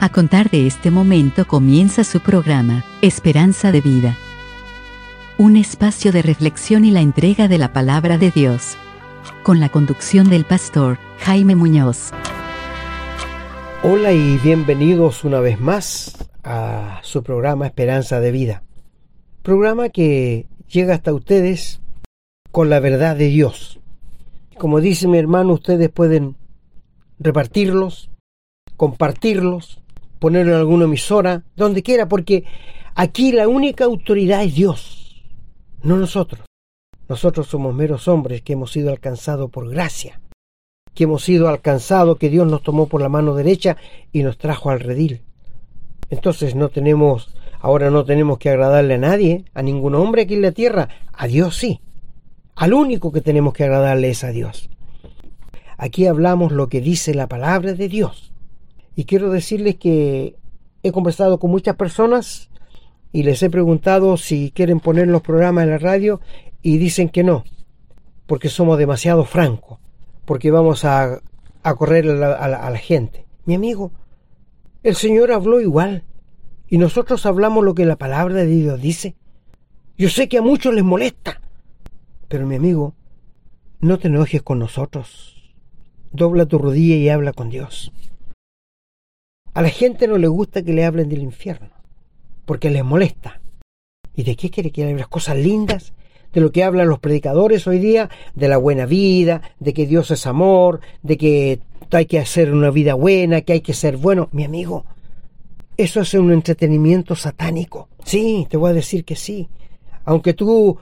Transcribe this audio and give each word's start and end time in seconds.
A 0.00 0.10
contar 0.10 0.48
de 0.48 0.68
este 0.68 0.92
momento 0.92 1.44
comienza 1.44 2.04
su 2.04 2.20
programa, 2.20 2.84
Esperanza 3.02 3.72
de 3.72 3.80
Vida. 3.80 4.16
Un 5.38 5.56
espacio 5.56 6.12
de 6.12 6.22
reflexión 6.22 6.84
y 6.84 6.92
la 6.92 7.00
entrega 7.00 7.48
de 7.48 7.58
la 7.58 7.72
palabra 7.72 8.16
de 8.16 8.30
Dios. 8.30 8.76
Con 9.42 9.58
la 9.58 9.70
conducción 9.70 10.30
del 10.30 10.44
pastor 10.44 10.98
Jaime 11.18 11.56
Muñoz. 11.56 12.12
Hola 13.82 14.12
y 14.12 14.38
bienvenidos 14.38 15.24
una 15.24 15.40
vez 15.40 15.58
más 15.58 16.16
a 16.44 17.00
su 17.02 17.24
programa 17.24 17.66
Esperanza 17.66 18.20
de 18.20 18.30
Vida. 18.30 18.62
Programa 19.42 19.88
que 19.88 20.46
llega 20.68 20.94
hasta 20.94 21.12
ustedes 21.12 21.80
con 22.52 22.70
la 22.70 22.78
verdad 22.78 23.16
de 23.16 23.26
Dios. 23.30 23.80
Como 24.58 24.80
dice 24.80 25.08
mi 25.08 25.18
hermano, 25.18 25.54
ustedes 25.54 25.88
pueden 25.88 26.36
repartirlos, 27.18 28.10
compartirlos, 28.76 29.82
ponerlo 30.18 30.52
en 30.52 30.58
alguna 30.58 30.84
emisora, 30.84 31.44
donde 31.56 31.82
quiera, 31.82 32.08
porque 32.08 32.44
aquí 32.94 33.32
la 33.32 33.48
única 33.48 33.84
autoridad 33.84 34.42
es 34.42 34.54
Dios, 34.54 35.22
no 35.82 35.96
nosotros. 35.96 36.42
Nosotros 37.08 37.46
somos 37.46 37.74
meros 37.74 38.06
hombres 38.06 38.42
que 38.42 38.52
hemos 38.52 38.72
sido 38.72 38.90
alcanzados 38.90 39.50
por 39.50 39.70
gracia, 39.70 40.20
que 40.94 41.04
hemos 41.04 41.24
sido 41.24 41.48
alcanzados, 41.48 42.18
que 42.18 42.28
Dios 42.28 42.46
nos 42.46 42.62
tomó 42.62 42.86
por 42.86 43.00
la 43.00 43.08
mano 43.08 43.34
derecha 43.34 43.76
y 44.12 44.22
nos 44.22 44.36
trajo 44.36 44.70
al 44.70 44.80
redil. 44.80 45.22
Entonces 46.10 46.54
no 46.54 46.68
tenemos, 46.68 47.34
ahora 47.60 47.90
no 47.90 48.04
tenemos 48.04 48.38
que 48.38 48.50
agradarle 48.50 48.94
a 48.94 48.98
nadie, 48.98 49.44
a 49.54 49.62
ningún 49.62 49.94
hombre 49.94 50.22
aquí 50.22 50.34
en 50.34 50.42
la 50.42 50.52
tierra, 50.52 50.88
a 51.12 51.26
Dios 51.26 51.56
sí. 51.56 51.80
Al 52.54 52.74
único 52.74 53.12
que 53.12 53.20
tenemos 53.20 53.54
que 53.54 53.64
agradarle 53.64 54.10
es 54.10 54.24
a 54.24 54.30
Dios. 54.30 54.68
Aquí 55.76 56.06
hablamos 56.06 56.50
lo 56.50 56.68
que 56.68 56.80
dice 56.80 57.14
la 57.14 57.28
palabra 57.28 57.72
de 57.72 57.88
Dios. 57.88 58.27
Y 58.98 59.04
quiero 59.04 59.30
decirles 59.30 59.76
que 59.76 60.34
he 60.82 60.90
conversado 60.90 61.38
con 61.38 61.52
muchas 61.52 61.76
personas 61.76 62.50
y 63.12 63.22
les 63.22 63.40
he 63.44 63.48
preguntado 63.48 64.16
si 64.16 64.50
quieren 64.50 64.80
poner 64.80 65.06
los 65.06 65.22
programas 65.22 65.62
en 65.62 65.70
la 65.70 65.78
radio 65.78 66.20
y 66.62 66.78
dicen 66.78 67.08
que 67.08 67.22
no, 67.22 67.44
porque 68.26 68.48
somos 68.48 68.76
demasiado 68.76 69.24
francos, 69.24 69.78
porque 70.24 70.50
vamos 70.50 70.84
a, 70.84 71.20
a 71.62 71.74
correr 71.76 72.10
a 72.10 72.14
la, 72.14 72.32
a 72.32 72.70
la 72.70 72.78
gente. 72.78 73.24
Mi 73.44 73.54
amigo, 73.54 73.92
el 74.82 74.96
Señor 74.96 75.30
habló 75.30 75.60
igual 75.60 76.02
y 76.66 76.78
nosotros 76.78 77.24
hablamos 77.24 77.64
lo 77.64 77.76
que 77.76 77.86
la 77.86 77.94
palabra 77.94 78.34
de 78.34 78.46
Dios 78.46 78.82
dice. 78.82 79.14
Yo 79.96 80.08
sé 80.08 80.28
que 80.28 80.38
a 80.38 80.42
muchos 80.42 80.74
les 80.74 80.82
molesta, 80.82 81.40
pero 82.26 82.48
mi 82.48 82.56
amigo, 82.56 82.96
no 83.78 84.00
te 84.00 84.08
enojes 84.08 84.42
con 84.42 84.58
nosotros. 84.58 85.54
Dobla 86.10 86.46
tu 86.46 86.58
rodilla 86.58 86.96
y 86.96 87.08
habla 87.08 87.32
con 87.32 87.48
Dios. 87.48 87.92
A 89.58 89.62
la 89.62 89.70
gente 89.70 90.06
no 90.06 90.18
le 90.18 90.28
gusta 90.28 90.62
que 90.62 90.72
le 90.72 90.84
hablen 90.84 91.08
del 91.08 91.20
infierno, 91.20 91.70
porque 92.44 92.70
les 92.70 92.84
molesta. 92.84 93.40
¿Y 94.14 94.22
de 94.22 94.36
qué 94.36 94.50
quiere 94.50 94.70
que 94.70 94.84
hable 94.84 94.98
las 94.98 95.08
cosas 95.08 95.36
lindas? 95.36 95.94
De 96.32 96.40
lo 96.40 96.52
que 96.52 96.62
hablan 96.62 96.88
los 96.88 97.00
predicadores 97.00 97.66
hoy 97.66 97.80
día, 97.80 98.08
de 98.36 98.46
la 98.46 98.56
buena 98.56 98.86
vida, 98.86 99.42
de 99.58 99.74
que 99.74 99.88
Dios 99.88 100.12
es 100.12 100.28
amor, 100.28 100.78
de 101.02 101.18
que 101.18 101.58
hay 101.90 102.06
que 102.06 102.20
hacer 102.20 102.52
una 102.52 102.70
vida 102.70 102.94
buena, 102.94 103.40
que 103.40 103.54
hay 103.54 103.60
que 103.60 103.74
ser 103.74 103.96
bueno. 103.96 104.28
Mi 104.30 104.44
amigo, 104.44 104.84
eso 105.76 106.02
es 106.02 106.14
un 106.14 106.32
entretenimiento 106.32 107.16
satánico. 107.16 107.88
Sí, 108.04 108.46
te 108.48 108.56
voy 108.56 108.70
a 108.70 108.74
decir 108.74 109.04
que 109.04 109.16
sí. 109.16 109.48
Aunque 110.04 110.34
tú 110.34 110.78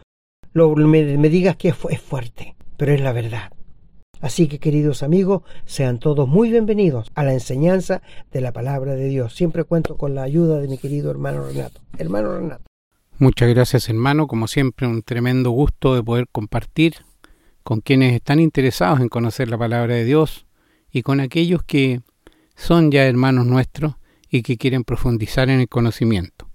lo, 0.52 0.76
me, 0.76 1.16
me 1.16 1.30
digas 1.30 1.56
que 1.56 1.68
es 1.68 2.02
fuerte, 2.02 2.54
pero 2.76 2.92
es 2.92 3.00
la 3.00 3.12
verdad. 3.12 3.55
Así 4.26 4.48
que 4.48 4.58
queridos 4.58 5.04
amigos, 5.04 5.44
sean 5.66 6.00
todos 6.00 6.28
muy 6.28 6.50
bienvenidos 6.50 7.12
a 7.14 7.22
la 7.22 7.32
enseñanza 7.32 8.02
de 8.32 8.40
la 8.40 8.52
palabra 8.52 8.96
de 8.96 9.08
Dios. 9.08 9.36
Siempre 9.36 9.62
cuento 9.62 9.96
con 9.96 10.16
la 10.16 10.24
ayuda 10.24 10.58
de 10.58 10.66
mi 10.66 10.78
querido 10.78 11.12
hermano 11.12 11.46
Renato. 11.46 11.80
Hermano 11.96 12.36
Renato. 12.36 12.64
Muchas 13.20 13.48
gracias 13.50 13.88
hermano, 13.88 14.26
como 14.26 14.48
siempre 14.48 14.88
un 14.88 15.02
tremendo 15.02 15.50
gusto 15.50 15.94
de 15.94 16.02
poder 16.02 16.26
compartir 16.32 16.94
con 17.62 17.80
quienes 17.80 18.14
están 18.14 18.40
interesados 18.40 18.98
en 18.98 19.08
conocer 19.08 19.48
la 19.48 19.58
palabra 19.58 19.94
de 19.94 20.04
Dios 20.04 20.48
y 20.90 21.02
con 21.02 21.20
aquellos 21.20 21.62
que 21.62 22.00
son 22.56 22.90
ya 22.90 23.06
hermanos 23.06 23.46
nuestros 23.46 23.94
y 24.28 24.42
que 24.42 24.56
quieren 24.56 24.82
profundizar 24.82 25.50
en 25.50 25.60
el 25.60 25.68
conocimiento. 25.68 26.50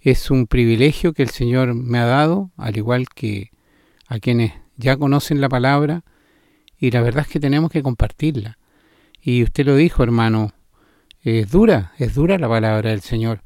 Es 0.00 0.30
un 0.30 0.46
privilegio 0.46 1.12
que 1.12 1.24
el 1.24 1.30
Señor 1.30 1.74
me 1.74 1.98
ha 1.98 2.06
dado, 2.06 2.52
al 2.56 2.78
igual 2.78 3.06
que 3.14 3.50
a 4.06 4.18
quienes 4.18 4.54
ya 4.78 4.96
conocen 4.96 5.42
la 5.42 5.50
palabra, 5.50 6.02
y 6.78 6.90
la 6.90 7.00
verdad 7.00 7.24
es 7.26 7.32
que 7.32 7.40
tenemos 7.40 7.70
que 7.70 7.82
compartirla. 7.82 8.58
Y 9.20 9.42
usted 9.42 9.66
lo 9.66 9.76
dijo, 9.76 10.02
hermano, 10.02 10.52
es 11.22 11.50
dura, 11.50 11.92
es 11.98 12.14
dura 12.14 12.38
la 12.38 12.48
palabra 12.48 12.90
del 12.90 13.00
Señor. 13.00 13.42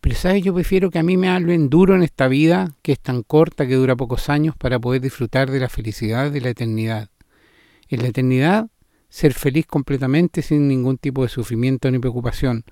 Pero 0.00 0.14
sabes, 0.14 0.44
yo 0.44 0.54
prefiero 0.54 0.90
que 0.90 0.98
a 0.98 1.02
mí 1.02 1.16
me 1.16 1.28
hablen 1.28 1.70
duro 1.70 1.94
en 1.94 2.02
esta 2.02 2.28
vida, 2.28 2.72
que 2.82 2.92
es 2.92 3.00
tan 3.00 3.22
corta, 3.22 3.66
que 3.66 3.74
dura 3.74 3.96
pocos 3.96 4.28
años, 4.28 4.54
para 4.56 4.78
poder 4.78 5.00
disfrutar 5.00 5.50
de 5.50 5.58
la 5.58 5.68
felicidad 5.68 6.30
de 6.30 6.40
la 6.40 6.50
eternidad. 6.50 7.08
En 7.88 8.02
la 8.02 8.08
eternidad, 8.08 8.68
ser 9.08 9.32
feliz 9.32 9.66
completamente 9.66 10.42
sin 10.42 10.68
ningún 10.68 10.98
tipo 10.98 11.22
de 11.22 11.28
sufrimiento 11.28 11.90
ni 11.90 11.98
preocupación. 11.98 12.64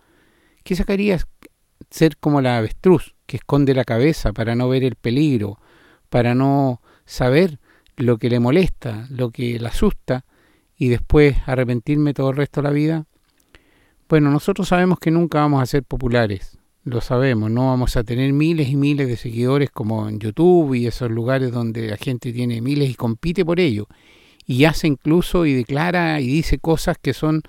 ¿Qué 0.63 0.77
sacarías? 0.77 1.27
Ser 1.91 2.17
como 2.19 2.41
la 2.41 2.59
avestruz, 2.59 3.15
que 3.27 3.39
esconde 3.39 3.75
la 3.75 3.85
cabeza 3.85 4.33
para 4.33 4.55
no 4.55 4.69
ver 4.69 4.85
el 4.85 4.97
peligro, 4.97 5.59
para 6.11 6.35
no 6.35 6.83
saber 7.07 7.59
lo 7.97 8.19
que 8.19 8.31
le 8.31 8.41
molesta, 8.41 9.07
lo 9.11 9.31
que 9.31 9.59
le 9.59 9.69
asusta, 9.69 10.25
y 10.77 10.89
después 10.89 11.37
arrepentirme 11.47 12.15
todo 12.15 12.31
el 12.31 12.37
resto 12.37 12.61
de 12.61 12.69
la 12.69 12.75
vida? 12.75 13.07
Bueno, 14.09 14.31
nosotros 14.31 14.69
sabemos 14.69 14.99
que 14.99 15.11
nunca 15.11 15.39
vamos 15.39 15.63
a 15.63 15.67
ser 15.67 15.83
populares, 15.83 16.59
lo 16.85 17.01
sabemos, 17.01 17.51
no 17.51 17.69
vamos 17.69 17.97
a 17.97 18.05
tener 18.05 18.33
miles 18.33 18.69
y 18.69 18.77
miles 18.77 19.09
de 19.09 19.17
seguidores 19.17 19.71
como 19.71 20.09
en 20.09 20.19
YouTube 20.19 20.75
y 20.75 20.87
esos 20.87 21.11
lugares 21.11 21.51
donde 21.51 21.89
la 21.89 21.97
gente 21.97 22.33
tiene 22.33 22.61
miles 22.61 22.91
y 22.91 22.95
compite 22.95 23.45
por 23.45 23.61
ello, 23.61 23.89
y 24.47 24.65
hace 24.65 24.87
incluso 24.87 25.47
y 25.47 25.55
declara 25.55 26.21
y 26.21 26.27
dice 26.27 26.59
cosas 26.59 26.99
que 27.01 27.15
son 27.15 27.43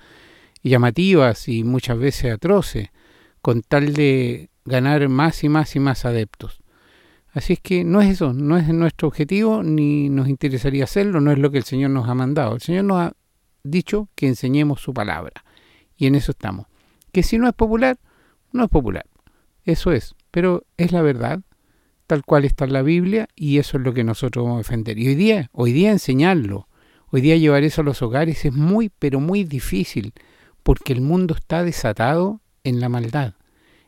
llamativas 0.62 1.48
y 1.48 1.64
muchas 1.64 1.98
veces 1.98 2.32
atroces, 2.32 2.88
con 3.42 3.62
tal 3.62 3.92
de 3.92 4.48
ganar 4.64 5.08
más 5.08 5.44
y 5.44 5.48
más 5.48 5.76
y 5.76 5.80
más 5.80 6.04
adeptos. 6.04 6.62
Así 7.36 7.52
es 7.52 7.60
que 7.60 7.84
no 7.84 8.00
es 8.00 8.08
eso, 8.08 8.32
no 8.32 8.56
es 8.56 8.66
nuestro 8.68 9.08
objetivo, 9.08 9.62
ni 9.62 10.08
nos 10.08 10.26
interesaría 10.26 10.84
hacerlo, 10.84 11.20
no 11.20 11.30
es 11.30 11.38
lo 11.38 11.50
que 11.50 11.58
el 11.58 11.64
Señor 11.64 11.90
nos 11.90 12.08
ha 12.08 12.14
mandado. 12.14 12.54
El 12.54 12.62
Señor 12.62 12.84
nos 12.84 12.96
ha 12.96 13.12
dicho 13.62 14.08
que 14.14 14.26
enseñemos 14.26 14.80
su 14.80 14.94
palabra. 14.94 15.44
Y 15.98 16.06
en 16.06 16.14
eso 16.14 16.32
estamos. 16.32 16.64
Que 17.12 17.22
si 17.22 17.36
no 17.36 17.46
es 17.46 17.52
popular, 17.52 17.98
no 18.52 18.64
es 18.64 18.70
popular. 18.70 19.04
Eso 19.64 19.92
es. 19.92 20.14
Pero 20.30 20.64
es 20.78 20.92
la 20.92 21.02
verdad, 21.02 21.42
tal 22.06 22.24
cual 22.24 22.46
está 22.46 22.64
en 22.64 22.72
la 22.72 22.80
Biblia, 22.80 23.28
y 23.36 23.58
eso 23.58 23.76
es 23.76 23.84
lo 23.84 23.92
que 23.92 24.02
nosotros 24.02 24.42
vamos 24.42 24.56
a 24.56 24.62
defender. 24.62 24.98
Y 24.98 25.08
hoy 25.08 25.14
día, 25.14 25.50
hoy 25.52 25.72
día 25.72 25.90
enseñarlo, 25.90 26.68
hoy 27.08 27.20
día 27.20 27.36
llevar 27.36 27.64
eso 27.64 27.82
a 27.82 27.84
los 27.84 28.00
hogares 28.00 28.46
es 28.46 28.54
muy, 28.54 28.90
pero 28.98 29.20
muy 29.20 29.44
difícil, 29.44 30.14
porque 30.62 30.94
el 30.94 31.02
mundo 31.02 31.34
está 31.34 31.64
desatado 31.64 32.40
en 32.64 32.80
la 32.80 32.88
maldad. 32.88 33.34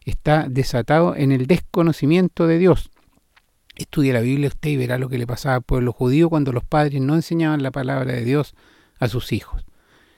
Está 0.05 0.51
desatado 0.51 1.17
en 1.17 1.33
el 1.33 1.47
desconocimiento 1.47 2.47
de 2.47 2.59
Dios. 2.59 2.91
Estudia 3.79 4.13
la 4.13 4.21
Biblia 4.21 4.49
usted 4.49 4.71
y 4.71 4.77
verá 4.77 4.99
lo 4.99 5.09
que 5.09 5.19
le 5.19 5.27
pasaba 5.27 5.55
al 5.55 5.63
pueblo 5.63 5.93
judío 5.93 6.29
cuando 6.29 6.53
los 6.53 6.65
padres 6.65 7.01
no 7.01 7.15
enseñaban 7.15 7.63
la 7.63 7.71
palabra 7.71 8.13
de 8.13 8.25
Dios 8.25 8.57
a 8.99 9.07
sus 9.07 9.33
hijos. 9.33 9.65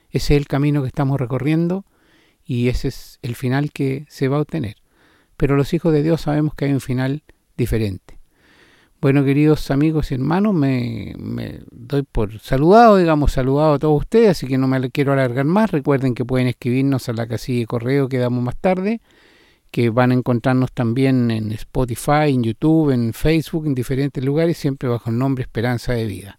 Ese 0.08 0.34
es 0.34 0.40
el 0.40 0.48
camino 0.48 0.80
que 0.80 0.88
estamos 0.88 1.20
recorriendo 1.20 1.84
y 2.42 2.68
ese 2.68 2.88
es 2.88 3.18
el 3.20 3.36
final 3.36 3.70
que 3.70 4.06
se 4.08 4.28
va 4.28 4.38
a 4.38 4.40
obtener. 4.40 4.76
Pero 5.36 5.56
los 5.56 5.74
hijos 5.74 5.92
de 5.92 6.02
Dios 6.02 6.22
sabemos 6.22 6.54
que 6.54 6.64
hay 6.64 6.72
un 6.72 6.80
final 6.80 7.22
diferente. 7.58 8.18
Bueno, 8.98 9.24
queridos 9.26 9.70
amigos 9.70 10.10
y 10.10 10.14
hermanos, 10.14 10.54
me, 10.54 11.14
me, 11.18 11.60
doy 11.70 12.02
por 12.02 12.38
saludado, 12.40 12.96
digamos, 12.96 13.32
saludado 13.32 13.74
a 13.74 13.78
todos 13.78 14.00
ustedes, 14.00 14.30
así 14.30 14.46
que 14.46 14.56
no 14.56 14.68
me 14.68 14.90
quiero 14.90 15.12
alargar 15.12 15.44
más. 15.44 15.70
Recuerden 15.70 16.14
que 16.14 16.24
pueden 16.24 16.46
escribirnos 16.48 17.10
a 17.10 17.12
la 17.12 17.26
casilla 17.26 17.60
de 17.60 17.66
correo 17.66 18.08
que 18.08 18.18
damos 18.18 18.42
más 18.42 18.56
tarde 18.56 19.02
que 19.70 19.90
van 19.90 20.10
a 20.10 20.14
encontrarnos 20.14 20.72
también 20.72 21.30
en 21.30 21.52
Spotify, 21.52 22.28
en 22.28 22.42
YouTube, 22.42 22.90
en 22.90 23.12
Facebook, 23.12 23.66
en 23.66 23.74
diferentes 23.74 24.22
lugares, 24.24 24.58
siempre 24.58 24.88
bajo 24.88 25.10
el 25.10 25.18
nombre 25.18 25.42
Esperanza 25.42 25.92
de 25.92 26.06
Vida. 26.06 26.38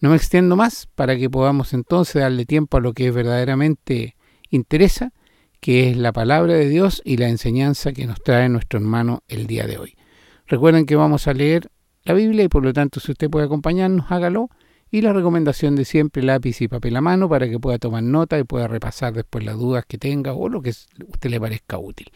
No 0.00 0.10
me 0.10 0.16
extiendo 0.16 0.54
más 0.54 0.86
para 0.94 1.16
que 1.16 1.30
podamos 1.30 1.72
entonces 1.72 2.20
darle 2.20 2.44
tiempo 2.44 2.76
a 2.76 2.80
lo 2.80 2.92
que 2.92 3.10
verdaderamente 3.10 4.16
interesa, 4.50 5.12
que 5.60 5.90
es 5.90 5.96
la 5.96 6.12
palabra 6.12 6.52
de 6.52 6.68
Dios 6.68 7.00
y 7.04 7.16
la 7.16 7.28
enseñanza 7.28 7.92
que 7.92 8.06
nos 8.06 8.22
trae 8.22 8.48
nuestro 8.50 8.78
hermano 8.78 9.22
el 9.28 9.46
día 9.46 9.66
de 9.66 9.78
hoy. 9.78 9.96
Recuerden 10.46 10.84
que 10.84 10.96
vamos 10.96 11.26
a 11.26 11.32
leer 11.32 11.70
la 12.02 12.12
Biblia 12.12 12.44
y 12.44 12.48
por 12.48 12.62
lo 12.62 12.74
tanto 12.74 13.00
si 13.00 13.12
usted 13.12 13.30
puede 13.30 13.46
acompañarnos, 13.46 14.10
hágalo. 14.10 14.50
Y 14.90 15.00
la 15.00 15.12
recomendación 15.12 15.74
de 15.74 15.84
siempre, 15.84 16.22
lápiz 16.22 16.60
y 16.60 16.68
papel 16.68 16.94
a 16.96 17.00
mano 17.00 17.28
para 17.28 17.48
que 17.48 17.58
pueda 17.58 17.78
tomar 17.78 18.02
nota 18.02 18.38
y 18.38 18.44
pueda 18.44 18.68
repasar 18.68 19.14
después 19.14 19.44
las 19.44 19.56
dudas 19.56 19.84
que 19.88 19.98
tenga 19.98 20.34
o 20.34 20.48
lo 20.48 20.62
que 20.62 20.70
usted 20.70 21.30
le 21.30 21.40
parezca 21.40 21.78
útil. 21.78 22.12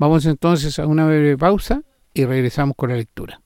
Vamos 0.00 0.24
entonces 0.24 0.78
a 0.78 0.86
una 0.86 1.04
breve 1.04 1.36
pausa 1.36 1.82
y 2.14 2.24
regresamos 2.24 2.74
con 2.74 2.88
la 2.88 2.96
lectura. 2.96 3.42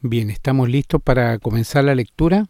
Bien, 0.00 0.30
estamos 0.30 0.68
listos 0.68 1.02
para 1.02 1.36
comenzar 1.40 1.82
la 1.82 1.96
lectura 1.96 2.46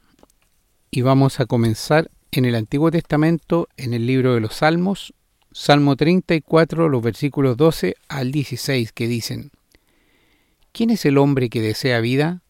y 0.91 1.01
vamos 1.01 1.41
a 1.41 1.47
comenzar 1.47 2.11
en 2.33 2.45
el 2.45 2.55
Antiguo 2.55 2.91
Testamento, 2.91 3.67
en 3.79 3.95
el 3.95 4.07
libro 4.07 4.35
de 4.35 4.41
los 4.41 4.57
Salmos, 4.57 5.15
Salmo 5.61 5.97
34, 5.97 6.89
los 6.89 7.03
versículos 7.03 7.57
12 7.57 7.97
al 8.07 8.31
16, 8.31 8.93
que 8.93 9.09
dicen, 9.09 9.51
¿Quién 10.71 10.91
es 10.91 11.05
el 11.05 11.19
hombre 11.19 11.51
que 11.51 11.61
desea 11.61 11.99
vida, 11.99 12.43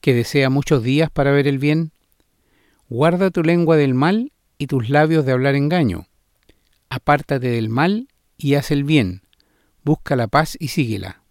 que 0.00 0.14
desea 0.14 0.48
muchos 0.48 0.84
días 0.84 1.10
para 1.10 1.32
ver 1.32 1.48
el 1.48 1.58
bien? 1.58 1.90
Guarda 2.88 3.32
tu 3.32 3.42
lengua 3.42 3.76
del 3.76 3.94
mal 3.94 4.30
y 4.58 4.68
tus 4.68 4.90
labios 4.90 5.26
de 5.26 5.32
hablar 5.32 5.56
engaño. 5.56 6.06
Apártate 6.88 7.48
del 7.48 7.68
mal 7.68 8.06
y 8.38 8.54
haz 8.54 8.70
el 8.70 8.84
bien. 8.84 9.22
Busca 9.82 10.14
la 10.14 10.28
paz 10.28 10.56
y 10.60 10.68
síguela. 10.68 11.24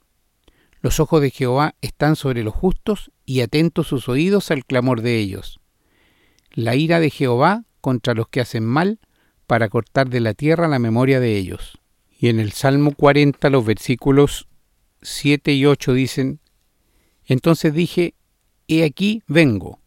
Los 0.82 1.00
ojos 1.00 1.22
de 1.22 1.32
Jehová 1.32 1.76
están 1.80 2.18
sobre 2.18 2.44
los 2.44 2.54
justos 2.54 3.10
y 3.26 3.40
atentos 3.40 3.88
sus 3.88 4.10
oídos 4.10 4.52
al 4.52 4.66
clamor 4.66 5.02
de 5.02 5.18
ellos. 5.20 5.62
La 6.52 6.76
ira 6.76 7.00
de 7.00 7.10
Jehová 7.10 7.64
contra 7.80 8.16
los 8.16 8.28
que 8.28 8.42
hacen 8.42 8.66
mal, 8.66 9.00
para 9.52 9.68
cortar 9.68 10.08
de 10.10 10.22
la 10.22 10.34
tierra 10.34 10.70
la 10.70 10.80
memoria 10.80 11.20
de 11.20 11.36
ellos. 11.36 11.78
Y 12.18 12.30
en 12.30 12.40
el 12.40 12.54
Salmo 12.54 12.94
40 12.94 13.50
los 13.50 13.66
versículos 13.66 14.48
7 15.02 15.52
y 15.52 15.66
8 15.66 15.92
dicen, 15.92 16.40
Entonces 17.26 17.74
dije, 17.74 18.14
He 18.70 18.86
aquí 18.86 19.24
vengo. 19.28 19.82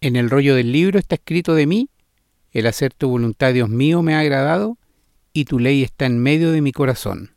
En 0.00 0.14
el 0.14 0.30
rollo 0.30 0.54
del 0.54 0.70
libro 0.70 1.00
está 1.00 1.16
escrito 1.16 1.56
de 1.56 1.66
mí, 1.66 1.90
el 2.52 2.68
hacer 2.68 2.94
tu 2.94 3.08
voluntad, 3.08 3.52
Dios 3.52 3.68
mío, 3.68 4.02
me 4.02 4.14
ha 4.14 4.20
agradado, 4.20 4.78
y 5.32 5.46
tu 5.46 5.58
ley 5.58 5.82
está 5.82 6.06
en 6.06 6.20
medio 6.20 6.52
de 6.52 6.62
mi 6.62 6.70
corazón. 6.70 7.34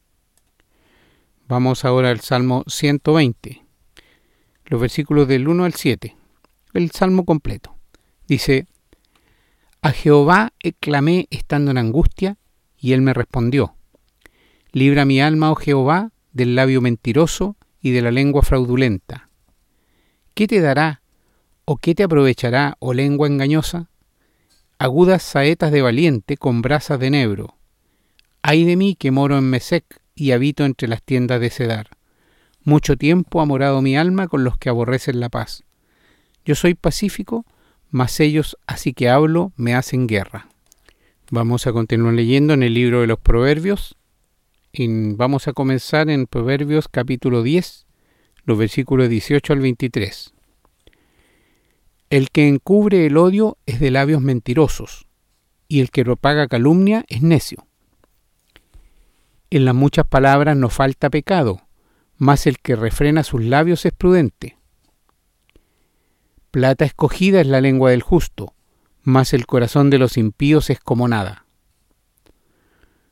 Vamos 1.47 1.83
ahora 1.83 2.11
al 2.11 2.19
Salmo 2.19 2.63
120, 2.67 3.63
los 4.65 4.79
versículos 4.79 5.27
del 5.27 5.47
1 5.47 5.65
al 5.65 5.73
7, 5.73 6.15
el 6.75 6.91
Salmo 6.91 7.25
completo. 7.25 7.75
Dice, 8.27 8.67
A 9.83 9.93
Jehová 9.93 10.53
clamé 10.79 11.27
estando 11.31 11.71
en 11.71 11.79
angustia, 11.79 12.37
y 12.77 12.93
él 12.93 13.01
me 13.01 13.15
respondió. 13.15 13.75
Libra 14.71 15.05
mi 15.05 15.19
alma, 15.21 15.51
oh 15.51 15.55
Jehová, 15.55 16.11
del 16.33 16.55
labio 16.55 16.81
mentiroso 16.81 17.57
y 17.81 17.89
de 17.89 18.03
la 18.03 18.11
lengua 18.11 18.43
fraudulenta. 18.43 19.29
¿Qué 20.35 20.47
te 20.47 20.61
dará 20.61 21.01
o 21.65 21.77
qué 21.77 21.95
te 21.95 22.03
aprovechará, 22.03 22.75
oh 22.79 22.93
lengua 22.93 23.27
engañosa? 23.27 23.89
Agudas 24.77 25.23
saetas 25.23 25.71
de 25.71 25.81
valiente 25.81 26.37
con 26.37 26.61
brasas 26.61 26.99
de 26.99 27.09
nebro. 27.09 27.57
Ay 28.43 28.65
de 28.65 28.75
mí 28.75 28.95
que 28.95 29.09
moro 29.09 29.37
en 29.37 29.49
Mesec 29.49 29.99
y 30.13 30.31
habito 30.31 30.63
entre 30.63 30.87
las 30.87 31.01
tiendas 31.01 31.41
de 31.41 31.49
Cedar. 31.49 31.89
Mucho 32.63 32.97
tiempo 32.97 33.41
ha 33.41 33.45
morado 33.45 33.81
mi 33.81 33.97
alma 33.97 34.27
con 34.27 34.43
los 34.43 34.57
que 34.57 34.69
aborrecen 34.69 35.19
la 35.19 35.29
paz. 35.29 35.63
Yo 36.45 36.53
soy 36.53 36.75
pacífico, 36.75 37.45
mas 37.91 38.19
ellos, 38.19 38.57
así 38.65 38.93
que 38.93 39.09
hablo, 39.09 39.51
me 39.57 39.75
hacen 39.75 40.07
guerra. 40.07 40.47
Vamos 41.29 41.67
a 41.67 41.73
continuar 41.73 42.13
leyendo 42.13 42.53
en 42.53 42.63
el 42.63 42.73
libro 42.73 43.01
de 43.01 43.07
los 43.07 43.19
Proverbios, 43.19 43.95
vamos 44.73 45.47
a 45.47 45.53
comenzar 45.53 46.09
en 46.09 46.25
Proverbios 46.25 46.88
capítulo 46.88 47.43
10, 47.43 47.85
los 48.45 48.57
versículos 48.57 49.09
18 49.09 49.53
al 49.53 49.59
23. 49.59 50.33
El 52.09 52.29
que 52.31 52.47
encubre 52.47 53.05
el 53.05 53.17
odio 53.17 53.57
es 53.65 53.79
de 53.79 53.91
labios 53.91 54.21
mentirosos, 54.21 55.07
y 55.67 55.81
el 55.81 55.91
que 55.91 56.03
propaga 56.03 56.47
calumnia 56.47 57.05
es 57.07 57.21
necio. 57.21 57.67
En 59.49 59.65
las 59.65 59.75
muchas 59.75 60.07
palabras 60.07 60.55
no 60.55 60.69
falta 60.69 61.09
pecado, 61.09 61.61
mas 62.17 62.47
el 62.47 62.59
que 62.59 62.77
refrena 62.77 63.23
sus 63.23 63.43
labios 63.43 63.85
es 63.85 63.91
prudente. 63.91 64.57
Plata 66.51 66.83
escogida 66.83 67.39
es 67.39 67.48
la 67.48 67.62
lengua 67.62 67.92
del 67.92 68.01
justo, 68.01 68.53
mas 69.03 69.33
el 69.33 69.45
corazón 69.45 69.89
de 69.89 69.98
los 69.98 70.18
impíos 70.18 70.69
es 70.69 70.81
como 70.81 71.07
nada. 71.07 71.45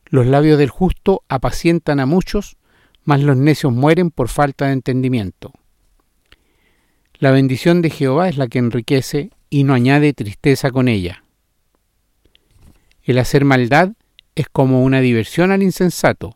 Los 0.07 0.27
labios 0.27 0.57
del 0.57 0.69
justo 0.69 1.23
apacientan 1.29 2.01
a 2.01 2.05
muchos, 2.05 2.57
mas 3.05 3.21
los 3.21 3.37
necios 3.37 3.71
mueren 3.71 4.11
por 4.11 4.27
falta 4.27 4.67
de 4.67 4.73
entendimiento. 4.73 5.53
La 7.13 7.31
bendición 7.31 7.81
de 7.81 7.89
Jehová 7.89 8.27
es 8.27 8.37
la 8.37 8.47
que 8.47 8.59
enriquece 8.59 9.29
y 9.49 9.63
no 9.63 9.73
añade 9.73 10.13
tristeza 10.13 10.71
con 10.71 10.89
ella. 10.89 11.23
El 13.03 13.17
hacer 13.19 13.45
maldad 13.45 13.93
es 14.35 14.49
como 14.49 14.83
una 14.83 14.99
diversión 14.99 15.51
al 15.51 15.63
insensato, 15.63 16.35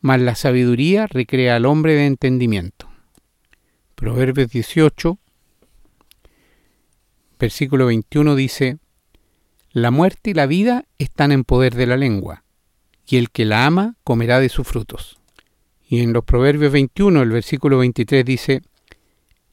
mas 0.00 0.20
la 0.22 0.34
sabiduría 0.34 1.06
recrea 1.06 1.56
al 1.56 1.66
hombre 1.66 1.94
de 1.96 2.06
entendimiento. 2.06 2.88
Proverbios 3.94 4.50
18, 4.50 5.18
versículo 7.40 7.86
21 7.86 8.36
dice, 8.36 8.78
La 9.72 9.90
muerte 9.90 10.30
y 10.30 10.34
la 10.34 10.46
vida 10.46 10.84
están 10.98 11.32
en 11.32 11.42
poder 11.42 11.74
de 11.74 11.86
la 11.86 11.96
lengua 11.96 12.44
y 13.06 13.16
el 13.16 13.30
que 13.30 13.44
la 13.44 13.66
ama 13.66 13.96
comerá 14.04 14.38
de 14.38 14.48
sus 14.48 14.68
frutos. 14.68 15.18
Y 15.88 16.00
en 16.00 16.12
los 16.12 16.24
Proverbios 16.24 16.70
21, 16.70 17.22
el 17.22 17.30
versículo 17.30 17.78
23 17.78 18.24
dice, 18.24 18.62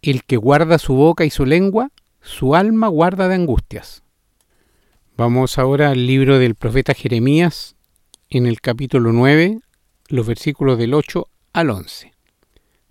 El 0.03 0.23
que 0.23 0.37
guarda 0.37 0.77
su 0.77 0.93
boca 0.93 1.25
y 1.25 1.31
su 1.31 1.45
lengua, 1.45 1.89
su 2.21 2.55
alma 2.55 2.87
guarda 2.87 3.27
de 3.27 3.35
angustias. 3.35 4.03
Vamos 5.15 5.57
ahora 5.57 5.89
al 5.89 6.05
libro 6.05 6.37
del 6.37 6.53
profeta 6.53 6.93
Jeremías, 6.93 7.75
en 8.29 8.45
el 8.45 8.61
capítulo 8.61 9.13
9, 9.13 9.59
los 10.09 10.27
versículos 10.27 10.77
del 10.77 10.93
8 10.93 11.27
al 11.53 11.69
11. 11.71 12.13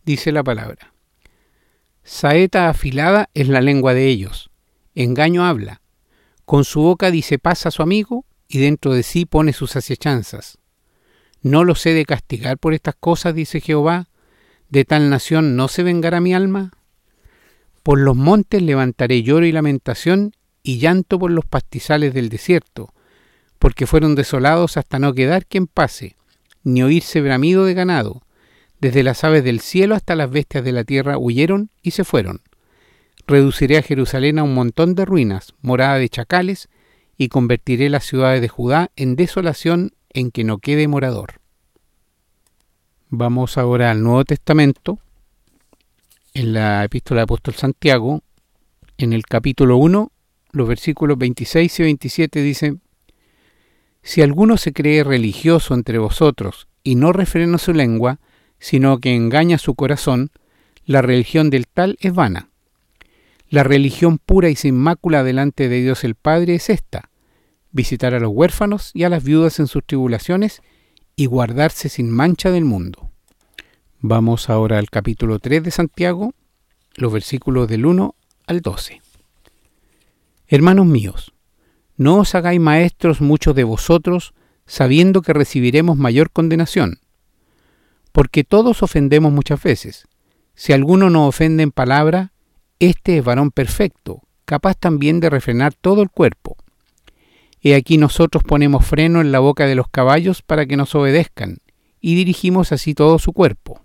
Dice 0.04 0.32
la 0.32 0.42
palabra, 0.42 0.92
Saeta 2.02 2.68
afilada 2.68 3.28
es 3.34 3.48
la 3.48 3.60
lengua 3.60 3.94
de 3.94 4.08
ellos, 4.08 4.50
engaño 4.96 5.44
habla, 5.44 5.82
con 6.44 6.64
su 6.64 6.80
boca 6.80 7.10
dice 7.10 7.38
paz 7.38 7.66
a 7.66 7.70
su 7.70 7.82
amigo 7.82 8.24
y 8.48 8.58
dentro 8.58 8.94
de 8.94 9.02
sí 9.02 9.26
pone 9.26 9.52
sus 9.52 9.76
acechanzas. 9.76 10.58
No 11.42 11.62
los 11.62 11.84
he 11.86 11.92
de 11.92 12.04
castigar 12.04 12.58
por 12.58 12.74
estas 12.74 12.96
cosas, 12.98 13.34
dice 13.34 13.60
Jehová, 13.60 14.08
de 14.68 14.84
tal 14.84 15.10
nación 15.10 15.54
no 15.54 15.68
se 15.68 15.82
vengará 15.82 16.20
mi 16.20 16.34
alma. 16.34 16.72
Por 17.82 18.00
los 18.00 18.16
montes 18.16 18.62
levantaré 18.62 19.22
lloro 19.22 19.46
y 19.46 19.52
lamentación 19.52 20.32
y 20.62 20.78
llanto 20.78 21.18
por 21.18 21.30
los 21.30 21.44
pastizales 21.44 22.14
del 22.14 22.30
desierto, 22.30 22.92
porque 23.58 23.86
fueron 23.86 24.14
desolados 24.14 24.76
hasta 24.76 24.98
no 24.98 25.14
quedar 25.14 25.46
quien 25.46 25.66
pase, 25.66 26.16
ni 26.64 26.82
oírse 26.82 27.20
bramido 27.20 27.64
de 27.64 27.74
ganado. 27.74 28.22
Desde 28.80 29.02
las 29.02 29.22
aves 29.24 29.44
del 29.44 29.60
cielo 29.60 29.94
hasta 29.94 30.16
las 30.16 30.30
bestias 30.30 30.64
de 30.64 30.72
la 30.72 30.84
tierra 30.84 31.18
huyeron 31.18 31.70
y 31.82 31.92
se 31.92 32.04
fueron. 32.04 32.40
Reduciré 33.26 33.78
a 33.78 33.82
Jerusalén 33.82 34.38
a 34.38 34.44
un 34.44 34.54
montón 34.54 34.94
de 34.94 35.04
ruinas, 35.04 35.54
morada 35.60 35.98
de 35.98 36.08
chacales, 36.08 36.68
y 37.18 37.28
convertiré 37.28 37.88
las 37.90 38.04
ciudades 38.04 38.40
de 38.40 38.48
Judá 38.48 38.90
en 38.94 39.16
desolación 39.16 39.92
en 40.10 40.30
que 40.30 40.44
no 40.44 40.58
quede 40.58 40.86
morador. 40.86 41.40
Vamos 43.08 43.58
ahora 43.58 43.90
al 43.90 44.02
Nuevo 44.02 44.24
Testamento, 44.24 44.98
en 46.34 46.52
la 46.52 46.84
epístola 46.84 47.20
del 47.20 47.24
apóstol 47.24 47.54
Santiago, 47.54 48.22
en 48.98 49.12
el 49.12 49.24
capítulo 49.24 49.76
1, 49.78 50.12
los 50.52 50.68
versículos 50.68 51.18
26 51.18 51.80
y 51.80 51.82
27 51.82 52.42
dicen, 52.42 52.82
Si 54.02 54.22
alguno 54.22 54.56
se 54.56 54.72
cree 54.72 55.02
religioso 55.02 55.74
entre 55.74 55.98
vosotros 55.98 56.68
y 56.82 56.94
no 56.94 57.12
refrena 57.12 57.58
su 57.58 57.72
lengua, 57.72 58.20
sino 58.58 58.98
que 58.98 59.14
engaña 59.14 59.58
su 59.58 59.74
corazón, 59.74 60.30
la 60.84 61.02
religión 61.02 61.50
del 61.50 61.66
tal 61.66 61.96
es 62.00 62.14
vana. 62.14 62.50
La 63.48 63.62
religión 63.62 64.18
pura 64.18 64.50
y 64.50 64.56
sin 64.56 64.76
mácula 64.76 65.22
delante 65.22 65.68
de 65.68 65.80
Dios 65.80 66.02
el 66.02 66.16
Padre 66.16 66.56
es 66.56 66.68
esta, 66.68 67.10
visitar 67.70 68.12
a 68.14 68.18
los 68.18 68.30
huérfanos 68.32 68.90
y 68.92 69.04
a 69.04 69.08
las 69.08 69.22
viudas 69.22 69.60
en 69.60 69.68
sus 69.68 69.84
tribulaciones 69.84 70.62
y 71.14 71.26
guardarse 71.26 71.88
sin 71.88 72.10
mancha 72.10 72.50
del 72.50 72.64
mundo. 72.64 73.10
Vamos 74.00 74.50
ahora 74.50 74.78
al 74.78 74.90
capítulo 74.90 75.38
3 75.38 75.62
de 75.62 75.70
Santiago, 75.70 76.32
los 76.96 77.12
versículos 77.12 77.68
del 77.68 77.86
1 77.86 78.14
al 78.46 78.60
12. 78.60 79.00
Hermanos 80.48 80.86
míos, 80.86 81.32
no 81.96 82.18
os 82.18 82.34
hagáis 82.34 82.60
maestros 82.60 83.20
muchos 83.20 83.54
de 83.54 83.64
vosotros, 83.64 84.34
sabiendo 84.66 85.22
que 85.22 85.32
recibiremos 85.32 85.96
mayor 85.96 86.30
condenación, 86.30 86.98
porque 88.12 88.42
todos 88.42 88.82
ofendemos 88.82 89.32
muchas 89.32 89.62
veces. 89.62 90.06
Si 90.54 90.72
alguno 90.72 91.10
no 91.10 91.26
ofende 91.26 91.62
en 91.62 91.70
palabra, 91.70 92.32
este 92.78 93.18
es 93.18 93.24
varón 93.24 93.50
perfecto, 93.50 94.22
capaz 94.44 94.74
también 94.74 95.20
de 95.20 95.30
refrenar 95.30 95.74
todo 95.74 96.02
el 96.02 96.10
cuerpo. 96.10 96.56
He 97.62 97.74
aquí 97.74 97.98
nosotros 97.98 98.42
ponemos 98.44 98.84
freno 98.84 99.20
en 99.20 99.32
la 99.32 99.38
boca 99.38 99.66
de 99.66 99.74
los 99.74 99.88
caballos 99.88 100.42
para 100.42 100.66
que 100.66 100.76
nos 100.76 100.94
obedezcan, 100.94 101.58
y 102.00 102.14
dirigimos 102.14 102.72
así 102.72 102.94
todo 102.94 103.18
su 103.18 103.32
cuerpo. 103.32 103.80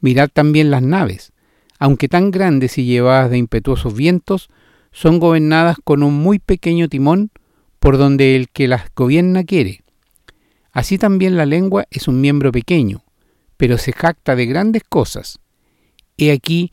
Mirad 0.00 0.30
también 0.32 0.70
las 0.70 0.82
naves, 0.82 1.32
aunque 1.78 2.08
tan 2.08 2.30
grandes 2.30 2.78
y 2.78 2.84
llevadas 2.84 3.30
de 3.30 3.38
impetuosos 3.38 3.94
vientos, 3.94 4.48
son 4.92 5.18
gobernadas 5.18 5.76
con 5.82 6.02
un 6.02 6.14
muy 6.14 6.38
pequeño 6.38 6.88
timón 6.88 7.30
por 7.78 7.98
donde 7.98 8.36
el 8.36 8.48
que 8.48 8.68
las 8.68 8.92
gobierna 8.94 9.44
quiere. 9.44 9.82
Así 10.72 10.98
también 10.98 11.36
la 11.36 11.46
lengua 11.46 11.86
es 11.90 12.08
un 12.08 12.20
miembro 12.20 12.52
pequeño, 12.52 13.04
pero 13.56 13.78
se 13.78 13.92
jacta 13.92 14.36
de 14.36 14.46
grandes 14.46 14.82
cosas. 14.88 15.40
He 16.16 16.32
aquí 16.32 16.72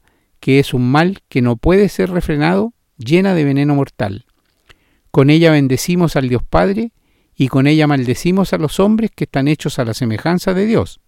que 0.41 0.59
es 0.59 0.73
un 0.73 0.91
mal 0.91 1.19
que 1.29 1.41
no 1.41 1.55
puede 1.55 1.87
ser 1.87 2.09
refrenado, 2.09 2.73
llena 2.97 3.33
de 3.35 3.45
veneno 3.45 3.75
mortal. 3.75 4.25
Con 5.11 5.29
ella 5.29 5.51
bendecimos 5.51 6.17
al 6.17 6.27
Dios 6.27 6.41
Padre, 6.43 6.91
y 7.35 7.47
con 7.47 7.67
ella 7.67 7.87
maldecimos 7.87 8.51
a 8.51 8.57
los 8.57 8.79
hombres 8.79 9.11
que 9.15 9.23
están 9.23 9.47
hechos 9.47 9.79
a 9.79 9.85
la 9.85 9.93
semejanza 9.93 10.53
de 10.53 10.65
Dios. 10.65 10.99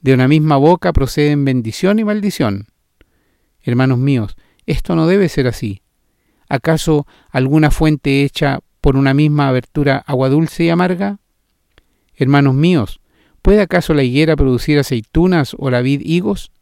De 0.00 0.14
una 0.14 0.28
misma 0.28 0.56
boca 0.56 0.92
proceden 0.92 1.44
bendición 1.44 1.98
y 1.98 2.04
maldición. 2.04 2.68
Hermanos 3.62 3.98
míos, 3.98 4.36
esto 4.64 4.94
no 4.94 5.06
debe 5.06 5.28
ser 5.28 5.48
así. 5.48 5.82
¿Acaso 6.48 7.06
alguna 7.30 7.72
fuente 7.72 8.22
hecha 8.22 8.60
por 8.80 8.96
una 8.96 9.12
misma 9.12 9.48
abertura 9.48 9.98
agua 10.06 10.28
dulce 10.28 10.64
y 10.64 10.70
amarga? 10.70 11.18
Hermanos 12.14 12.54
míos, 12.54 13.00
¿puede 13.42 13.60
acaso 13.60 13.92
la 13.92 14.04
higuera 14.04 14.36
producir 14.36 14.78
aceitunas 14.78 15.56
o 15.58 15.68
la 15.70 15.80
vid 15.80 16.02
higos? 16.04 16.52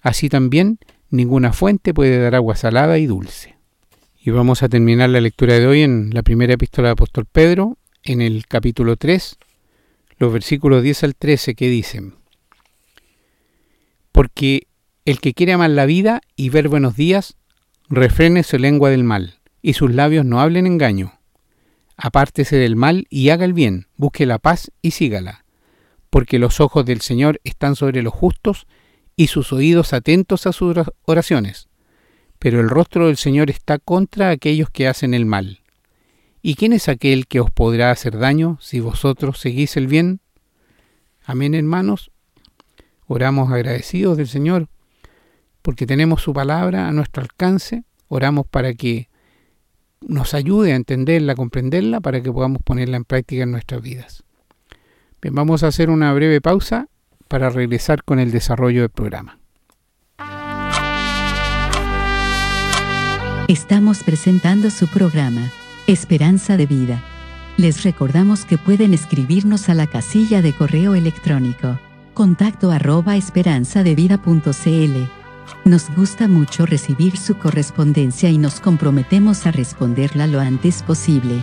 Así 0.00 0.28
también 0.28 0.78
ninguna 1.10 1.52
fuente 1.52 1.94
puede 1.94 2.18
dar 2.18 2.34
agua 2.34 2.56
salada 2.56 2.98
y 2.98 3.06
dulce. 3.06 3.56
Y 4.20 4.30
vamos 4.30 4.62
a 4.62 4.68
terminar 4.68 5.10
la 5.10 5.20
lectura 5.20 5.58
de 5.58 5.66
hoy 5.66 5.82
en 5.82 6.10
la 6.12 6.22
primera 6.22 6.54
epístola 6.54 6.88
del 6.88 6.94
apóstol 6.94 7.26
Pedro, 7.30 7.78
en 8.02 8.20
el 8.20 8.46
capítulo 8.46 8.96
3, 8.96 9.38
los 10.18 10.32
versículos 10.32 10.82
10 10.82 11.04
al 11.04 11.14
13 11.14 11.54
que 11.54 11.68
dicen, 11.68 12.14
Porque 14.12 14.66
el 15.04 15.20
que 15.20 15.34
quiere 15.34 15.52
amar 15.52 15.70
la 15.70 15.86
vida 15.86 16.20
y 16.34 16.48
ver 16.48 16.68
buenos 16.68 16.96
días, 16.96 17.36
refrene 17.88 18.42
su 18.42 18.58
lengua 18.58 18.90
del 18.90 19.04
mal, 19.04 19.38
y 19.62 19.74
sus 19.74 19.94
labios 19.94 20.24
no 20.24 20.40
hablen 20.40 20.66
engaño. 20.66 21.20
Apártese 21.96 22.56
del 22.56 22.76
mal 22.76 23.06
y 23.08 23.30
haga 23.30 23.44
el 23.44 23.52
bien, 23.52 23.86
busque 23.96 24.26
la 24.26 24.38
paz 24.38 24.72
y 24.82 24.90
sígala, 24.90 25.44
porque 26.10 26.38
los 26.38 26.60
ojos 26.60 26.84
del 26.84 27.00
Señor 27.00 27.40
están 27.44 27.76
sobre 27.76 28.02
los 28.02 28.12
justos 28.12 28.66
y 29.16 29.28
sus 29.28 29.52
oídos 29.52 29.92
atentos 29.94 30.46
a 30.46 30.52
sus 30.52 30.76
oraciones. 31.04 31.68
Pero 32.38 32.60
el 32.60 32.68
rostro 32.68 33.06
del 33.06 33.16
Señor 33.16 33.50
está 33.50 33.78
contra 33.78 34.30
aquellos 34.30 34.68
que 34.70 34.86
hacen 34.86 35.14
el 35.14 35.24
mal. 35.24 35.60
¿Y 36.42 36.54
quién 36.54 36.74
es 36.74 36.88
aquel 36.88 37.26
que 37.26 37.40
os 37.40 37.50
podrá 37.50 37.90
hacer 37.90 38.18
daño 38.18 38.58
si 38.60 38.78
vosotros 38.78 39.40
seguís 39.40 39.76
el 39.76 39.86
bien? 39.86 40.20
Amén, 41.24 41.54
hermanos. 41.54 42.12
Oramos 43.06 43.50
agradecidos 43.50 44.16
del 44.16 44.28
Señor 44.28 44.68
porque 45.66 45.84
tenemos 45.84 46.22
su 46.22 46.32
palabra 46.32 46.86
a 46.86 46.92
nuestro 46.92 47.24
alcance, 47.24 47.82
oramos 48.06 48.46
para 48.46 48.74
que 48.74 49.08
nos 50.00 50.32
ayude 50.32 50.72
a 50.72 50.76
entenderla, 50.76 51.32
a 51.32 51.34
comprenderla, 51.34 52.00
para 52.00 52.20
que 52.20 52.30
podamos 52.30 52.62
ponerla 52.62 52.98
en 52.98 53.04
práctica 53.04 53.42
en 53.42 53.50
nuestras 53.50 53.82
vidas. 53.82 54.22
Bien, 55.20 55.34
vamos 55.34 55.64
a 55.64 55.66
hacer 55.66 55.90
una 55.90 56.12
breve 56.12 56.40
pausa 56.40 56.88
para 57.28 57.50
regresar 57.50 58.02
con 58.04 58.18
el 58.18 58.30
desarrollo 58.30 58.82
del 58.82 58.90
programa. 58.90 59.38
Estamos 63.48 64.02
presentando 64.02 64.70
su 64.70 64.88
programa, 64.88 65.52
Esperanza 65.86 66.56
de 66.56 66.66
Vida. 66.66 67.02
Les 67.56 67.84
recordamos 67.84 68.44
que 68.44 68.58
pueden 68.58 68.92
escribirnos 68.92 69.68
a 69.68 69.74
la 69.74 69.86
casilla 69.86 70.42
de 70.42 70.52
correo 70.52 70.94
electrónico, 70.94 71.78
contacto 72.14 72.70
arroba 72.72 73.16
esperanzadevida.cl 73.16 75.06
nos 75.64 75.94
gusta 75.94 76.28
mucho 76.28 76.66
recibir 76.66 77.16
su 77.16 77.38
correspondencia 77.38 78.30
y 78.30 78.38
nos 78.38 78.60
comprometemos 78.60 79.46
a 79.46 79.52
responderla 79.52 80.26
lo 80.26 80.40
antes 80.40 80.82
posible. 80.82 81.42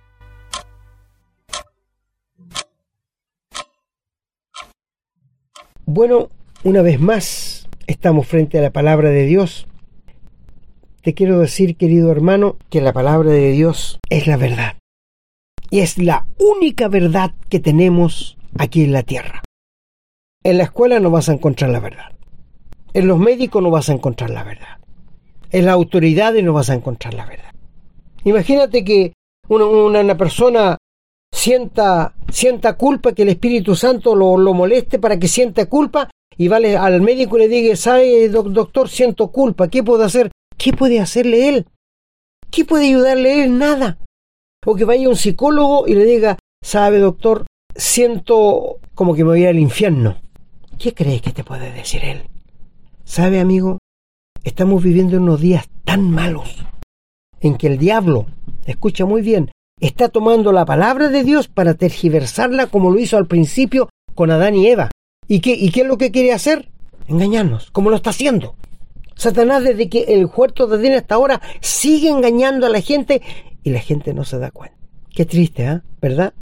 Bueno, 5.93 6.29
una 6.63 6.81
vez 6.81 7.01
más 7.01 7.67
estamos 7.85 8.25
frente 8.25 8.57
a 8.57 8.61
la 8.61 8.69
palabra 8.69 9.09
de 9.09 9.25
Dios. 9.25 9.67
Te 11.01 11.13
quiero 11.13 11.39
decir, 11.39 11.75
querido 11.75 12.09
hermano, 12.11 12.55
que 12.69 12.79
la 12.79 12.93
palabra 12.93 13.31
de 13.31 13.51
Dios 13.51 13.99
es 14.09 14.25
la 14.25 14.37
verdad. 14.37 14.77
Y 15.69 15.81
es 15.81 15.97
la 15.97 16.27
única 16.39 16.87
verdad 16.87 17.33
que 17.49 17.59
tenemos 17.59 18.37
aquí 18.57 18.85
en 18.85 18.93
la 18.93 19.03
tierra. 19.03 19.43
En 20.45 20.59
la 20.59 20.63
escuela 20.63 21.01
no 21.01 21.11
vas 21.11 21.27
a 21.27 21.33
encontrar 21.33 21.71
la 21.71 21.81
verdad. 21.81 22.13
En 22.93 23.09
los 23.09 23.19
médicos 23.19 23.61
no 23.61 23.69
vas 23.69 23.89
a 23.89 23.93
encontrar 23.93 24.29
la 24.29 24.45
verdad. 24.45 24.79
En 25.49 25.65
las 25.65 25.73
autoridades 25.73 26.41
no 26.41 26.53
vas 26.53 26.69
a 26.69 26.75
encontrar 26.75 27.15
la 27.15 27.25
verdad. 27.25 27.51
Imagínate 28.23 28.85
que 28.85 29.11
una, 29.49 30.15
persona 30.15 30.77
sienta, 31.33 32.13
sienta 32.29 32.77
culpa, 32.77 33.13
que 33.13 33.23
el 33.23 33.29
Espíritu 33.29 33.75
Santo 33.75 34.15
lo, 34.15 34.53
moleste 34.53 34.99
para 34.99 35.17
que 35.17 35.27
sienta 35.27 35.65
culpa 35.67 36.09
y 36.37 36.47
vale 36.47 36.77
al 36.77 37.01
médico 37.01 37.37
le 37.37 37.47
diga, 37.47 37.75
¿sabe, 37.75 38.29
doctor, 38.29 38.89
siento 38.89 39.31
culpa? 39.31 39.67
¿Qué 39.67 39.83
puedo 39.83 40.03
hacer? 40.03 40.31
¿Qué 40.57 40.73
puede 40.73 40.99
hacerle 40.99 41.49
él? 41.49 41.65
¿Qué 42.49 42.65
puede 42.65 42.87
ayudarle 42.87 43.43
él? 43.43 43.57
Nada. 43.57 43.97
O 44.65 44.75
que 44.75 44.85
vaya 44.85 45.09
un 45.09 45.15
psicólogo 45.15 45.87
y 45.87 45.95
le 45.95 46.05
diga, 46.05 46.37
¿sabe, 46.63 46.99
doctor? 46.99 47.45
Siento 47.75 48.79
como 48.93 49.15
que 49.15 49.23
me 49.23 49.31
voy 49.31 49.45
al 49.45 49.59
infierno. 49.59 50.17
¿Qué 50.77 50.93
crees 50.93 51.21
que 51.21 51.31
te 51.31 51.43
puede 51.43 51.71
decir 51.71 52.03
él? 52.03 52.23
¿Sabe, 53.03 53.39
amigo? 53.39 53.79
Estamos 54.43 54.83
viviendo 54.83 55.17
unos 55.17 55.39
días 55.39 55.67
tan 55.85 56.09
malos 56.11 56.65
en 57.39 57.57
que 57.57 57.67
el 57.67 57.77
diablo, 57.77 58.27
escucha 58.65 59.05
muy 59.05 59.21
bien, 59.21 59.51
está 59.81 60.09
tomando 60.09 60.51
la 60.51 60.65
palabra 60.65 61.09
de 61.09 61.23
Dios 61.23 61.47
para 61.47 61.73
tergiversarla 61.73 62.67
como 62.67 62.91
lo 62.91 62.99
hizo 62.99 63.17
al 63.17 63.27
principio 63.27 63.89
con 64.15 64.31
Adán 64.31 64.55
y 64.55 64.67
Eva. 64.67 64.91
¿Y 65.27 65.39
qué, 65.39 65.53
y 65.53 65.71
qué 65.71 65.81
es 65.81 65.87
lo 65.87 65.97
que 65.97 66.11
quiere 66.11 66.31
hacer? 66.31 66.69
Engañarnos, 67.07 67.71
como 67.71 67.89
lo 67.89 67.95
está 67.95 68.11
haciendo. 68.11 68.55
Satanás 69.15 69.63
desde 69.63 69.89
que 69.89 70.03
el 70.07 70.25
huerto 70.25 70.67
de 70.67 70.77
Edén 70.77 70.93
hasta 70.93 71.15
ahora 71.15 71.41
sigue 71.59 72.09
engañando 72.09 72.65
a 72.65 72.69
la 72.69 72.81
gente 72.81 73.21
y 73.63 73.71
la 73.71 73.79
gente 73.79 74.13
no 74.13 74.23
se 74.23 74.39
da 74.39 74.51
cuenta. 74.51 74.77
Qué 75.13 75.25
triste, 75.25 75.65
¿eh? 75.65 75.81
¿Verdad? 76.01 76.33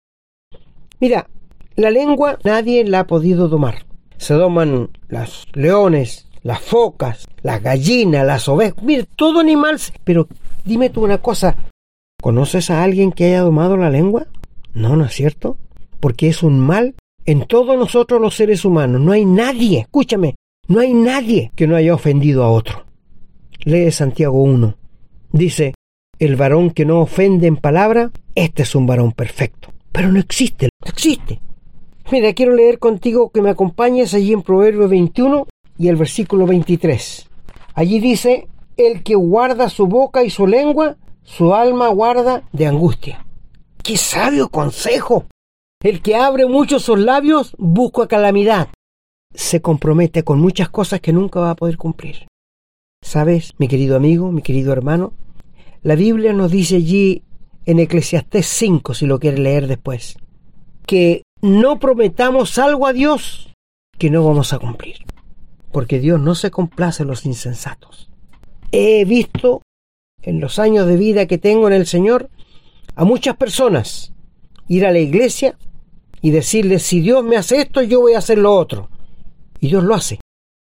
Mira, 0.99 1.27
la 1.75 1.91
lengua 1.91 2.37
nadie 2.43 2.83
la 2.85 3.01
ha 3.01 3.07
podido 3.07 3.47
domar. 3.47 3.85
Se 4.17 4.33
doman 4.33 4.89
los 5.07 5.47
leones, 5.53 6.27
las 6.43 6.61
focas, 6.61 7.25
las 7.41 7.61
gallinas, 7.63 8.25
las 8.25 8.47
ovejas, 8.47 8.83
mire, 8.83 9.05
todo 9.15 9.39
animal. 9.39 9.79
Pero 10.03 10.27
dime 10.65 10.89
tú 10.89 11.03
una 11.03 11.19
cosa, 11.19 11.55
¿conoces 12.21 12.69
a 12.69 12.83
alguien 12.83 13.11
que 13.11 13.25
haya 13.25 13.41
domado 13.41 13.77
la 13.77 13.89
lengua? 13.89 14.27
No, 14.73 14.95
¿no 14.95 15.05
es 15.05 15.13
cierto? 15.13 15.57
Porque 15.99 16.27
es 16.27 16.43
un 16.43 16.59
mal 16.59 16.95
en 17.25 17.45
todos 17.45 17.77
nosotros 17.77 18.21
los 18.21 18.35
seres 18.35 18.65
humanos. 18.65 19.01
No 19.01 19.11
hay 19.11 19.25
nadie, 19.25 19.79
escúchame, 19.79 20.35
no 20.67 20.79
hay 20.79 20.93
nadie 20.93 21.51
que 21.55 21.67
no 21.67 21.75
haya 21.75 21.93
ofendido 21.93 22.43
a 22.43 22.51
otro. 22.51 22.85
Lee 23.63 23.91
Santiago 23.91 24.41
1. 24.41 24.75
Dice, 25.31 25.73
el 26.19 26.35
varón 26.35 26.71
que 26.71 26.85
no 26.85 27.01
ofende 27.01 27.47
en 27.47 27.57
palabra, 27.57 28.11
este 28.35 28.63
es 28.63 28.75
un 28.75 28.85
varón 28.85 29.11
perfecto. 29.11 29.71
Pero 29.91 30.11
no 30.11 30.19
existe, 30.19 30.69
no 30.83 30.89
existe. 30.89 31.39
Mira, 32.11 32.33
quiero 32.33 32.55
leer 32.55 32.79
contigo 32.79 33.29
que 33.29 33.41
me 33.41 33.49
acompañes 33.49 34.13
allí 34.13 34.33
en 34.33 34.41
Proverbio 34.41 34.87
21 34.87 35.47
y 35.77 35.87
el 35.87 35.95
versículo 35.95 36.45
23. 36.45 37.29
Allí 37.75 37.99
dice, 37.99 38.47
el 38.77 39.03
que 39.03 39.15
guarda 39.15 39.69
su 39.69 39.87
boca 39.87 40.23
y 40.23 40.29
su 40.29 40.47
lengua, 40.47 40.97
su 41.23 41.53
alma 41.53 41.87
guarda 41.89 42.43
de 42.51 42.67
angustia. 42.67 43.25
¡Qué 43.83 43.97
sabio 43.97 44.49
consejo! 44.49 45.25
El 45.81 46.01
que 46.01 46.15
abre 46.15 46.45
mucho 46.45 46.79
sus 46.79 46.99
labios 46.99 47.55
busca 47.57 48.07
calamidad. 48.07 48.69
Se 49.33 49.61
compromete 49.61 50.23
con 50.23 50.39
muchas 50.39 50.69
cosas 50.69 50.99
que 50.99 51.13
nunca 51.13 51.39
va 51.39 51.51
a 51.51 51.55
poder 51.55 51.77
cumplir. 51.77 52.27
¿Sabes, 53.01 53.53
mi 53.57 53.67
querido 53.67 53.95
amigo, 53.95 54.31
mi 54.31 54.41
querido 54.41 54.73
hermano? 54.73 55.13
La 55.81 55.95
Biblia 55.95 56.33
nos 56.33 56.51
dice 56.51 56.75
allí 56.75 57.23
en 57.65 57.79
Eclesiastés 57.79 58.45
5, 58.47 58.93
si 58.93 59.05
lo 59.05 59.19
quiere 59.19 59.37
leer 59.37 59.67
después, 59.67 60.17
que 60.85 61.23
no 61.41 61.79
prometamos 61.79 62.57
algo 62.57 62.87
a 62.87 62.93
Dios 62.93 63.53
que 63.97 64.09
no 64.09 64.25
vamos 64.25 64.53
a 64.53 64.59
cumplir, 64.59 64.97
porque 65.71 65.99
Dios 65.99 66.19
no 66.19 66.35
se 66.35 66.51
complace 66.51 67.03
en 67.03 67.09
los 67.09 67.25
insensatos. 67.25 68.09
He 68.71 69.05
visto 69.05 69.61
en 70.21 70.39
los 70.39 70.59
años 70.59 70.87
de 70.87 70.97
vida 70.97 71.25
que 71.25 71.37
tengo 71.37 71.67
en 71.67 71.73
el 71.73 71.85
Señor 71.85 72.29
a 72.95 73.05
muchas 73.05 73.37
personas 73.37 74.13
ir 74.67 74.85
a 74.85 74.91
la 74.91 74.99
iglesia 74.99 75.57
y 76.21 76.31
decirle, 76.31 76.79
si 76.79 77.01
Dios 77.01 77.23
me 77.23 77.37
hace 77.37 77.61
esto, 77.61 77.81
yo 77.81 78.01
voy 78.01 78.13
a 78.13 78.19
hacer 78.19 78.37
lo 78.37 78.53
otro. 78.53 78.89
Y 79.59 79.67
Dios 79.67 79.83
lo 79.83 79.95
hace. 79.95 80.19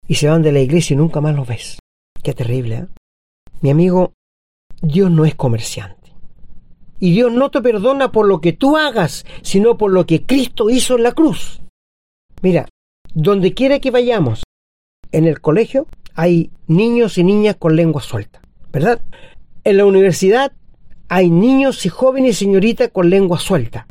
Y 0.06 0.14
se 0.14 0.28
van 0.28 0.42
de 0.42 0.52
la 0.52 0.60
iglesia 0.60 0.94
y 0.94 0.96
nunca 0.96 1.20
más 1.20 1.34
lo 1.34 1.44
ves. 1.44 1.78
Qué 2.22 2.32
terrible, 2.32 2.76
¿eh? 2.76 2.86
Mi 3.60 3.70
amigo, 3.70 4.12
Dios 4.80 5.10
no 5.10 5.24
es 5.24 5.34
comerciante. 5.34 6.12
Y 6.98 7.12
Dios 7.12 7.32
no 7.32 7.50
te 7.50 7.60
perdona 7.60 8.12
por 8.12 8.26
lo 8.26 8.40
que 8.40 8.52
tú 8.52 8.76
hagas, 8.76 9.24
sino 9.42 9.76
por 9.76 9.92
lo 9.92 10.06
que 10.06 10.24
Cristo 10.24 10.70
hizo 10.70 10.96
en 10.96 11.02
la 11.02 11.12
cruz. 11.12 11.60
Mira, 12.42 12.68
donde 13.14 13.54
quiera 13.54 13.80
que 13.80 13.90
vayamos, 13.90 14.42
en 15.10 15.26
el 15.26 15.40
colegio 15.40 15.86
hay 16.14 16.50
niños 16.66 17.18
y 17.18 17.24
niñas 17.24 17.56
con 17.56 17.76
lengua 17.76 18.02
suelta, 18.02 18.40
¿verdad? 18.72 19.00
En 19.64 19.76
la 19.76 19.84
universidad 19.84 20.52
hay 21.08 21.30
niños 21.30 21.86
y 21.86 21.88
jóvenes 21.88 22.38
señoritas 22.38 22.90
con 22.90 23.10
lengua 23.10 23.38
suelta. 23.38 23.86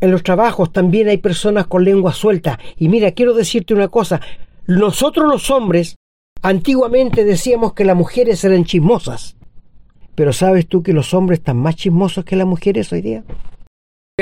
En 0.00 0.10
los 0.10 0.22
trabajos 0.22 0.72
también 0.72 1.08
hay 1.08 1.18
personas 1.18 1.66
con 1.66 1.84
lengua 1.84 2.12
suelta. 2.12 2.58
Y 2.76 2.88
mira, 2.88 3.12
quiero 3.12 3.34
decirte 3.34 3.72
una 3.74 3.88
cosa. 3.88 4.20
Nosotros 4.66 5.28
los 5.28 5.50
hombres 5.50 5.96
antiguamente 6.42 7.24
decíamos 7.24 7.72
que 7.72 7.84
las 7.84 7.96
mujeres 7.96 8.42
eran 8.44 8.64
chismosas. 8.64 9.36
Pero 10.14 10.32
¿sabes 10.32 10.66
tú 10.66 10.82
que 10.82 10.92
los 10.92 11.14
hombres 11.14 11.38
están 11.38 11.58
más 11.58 11.76
chismosos 11.76 12.24
que 12.24 12.36
las 12.36 12.46
mujeres 12.46 12.92
hoy 12.92 13.02
día? 13.02 13.24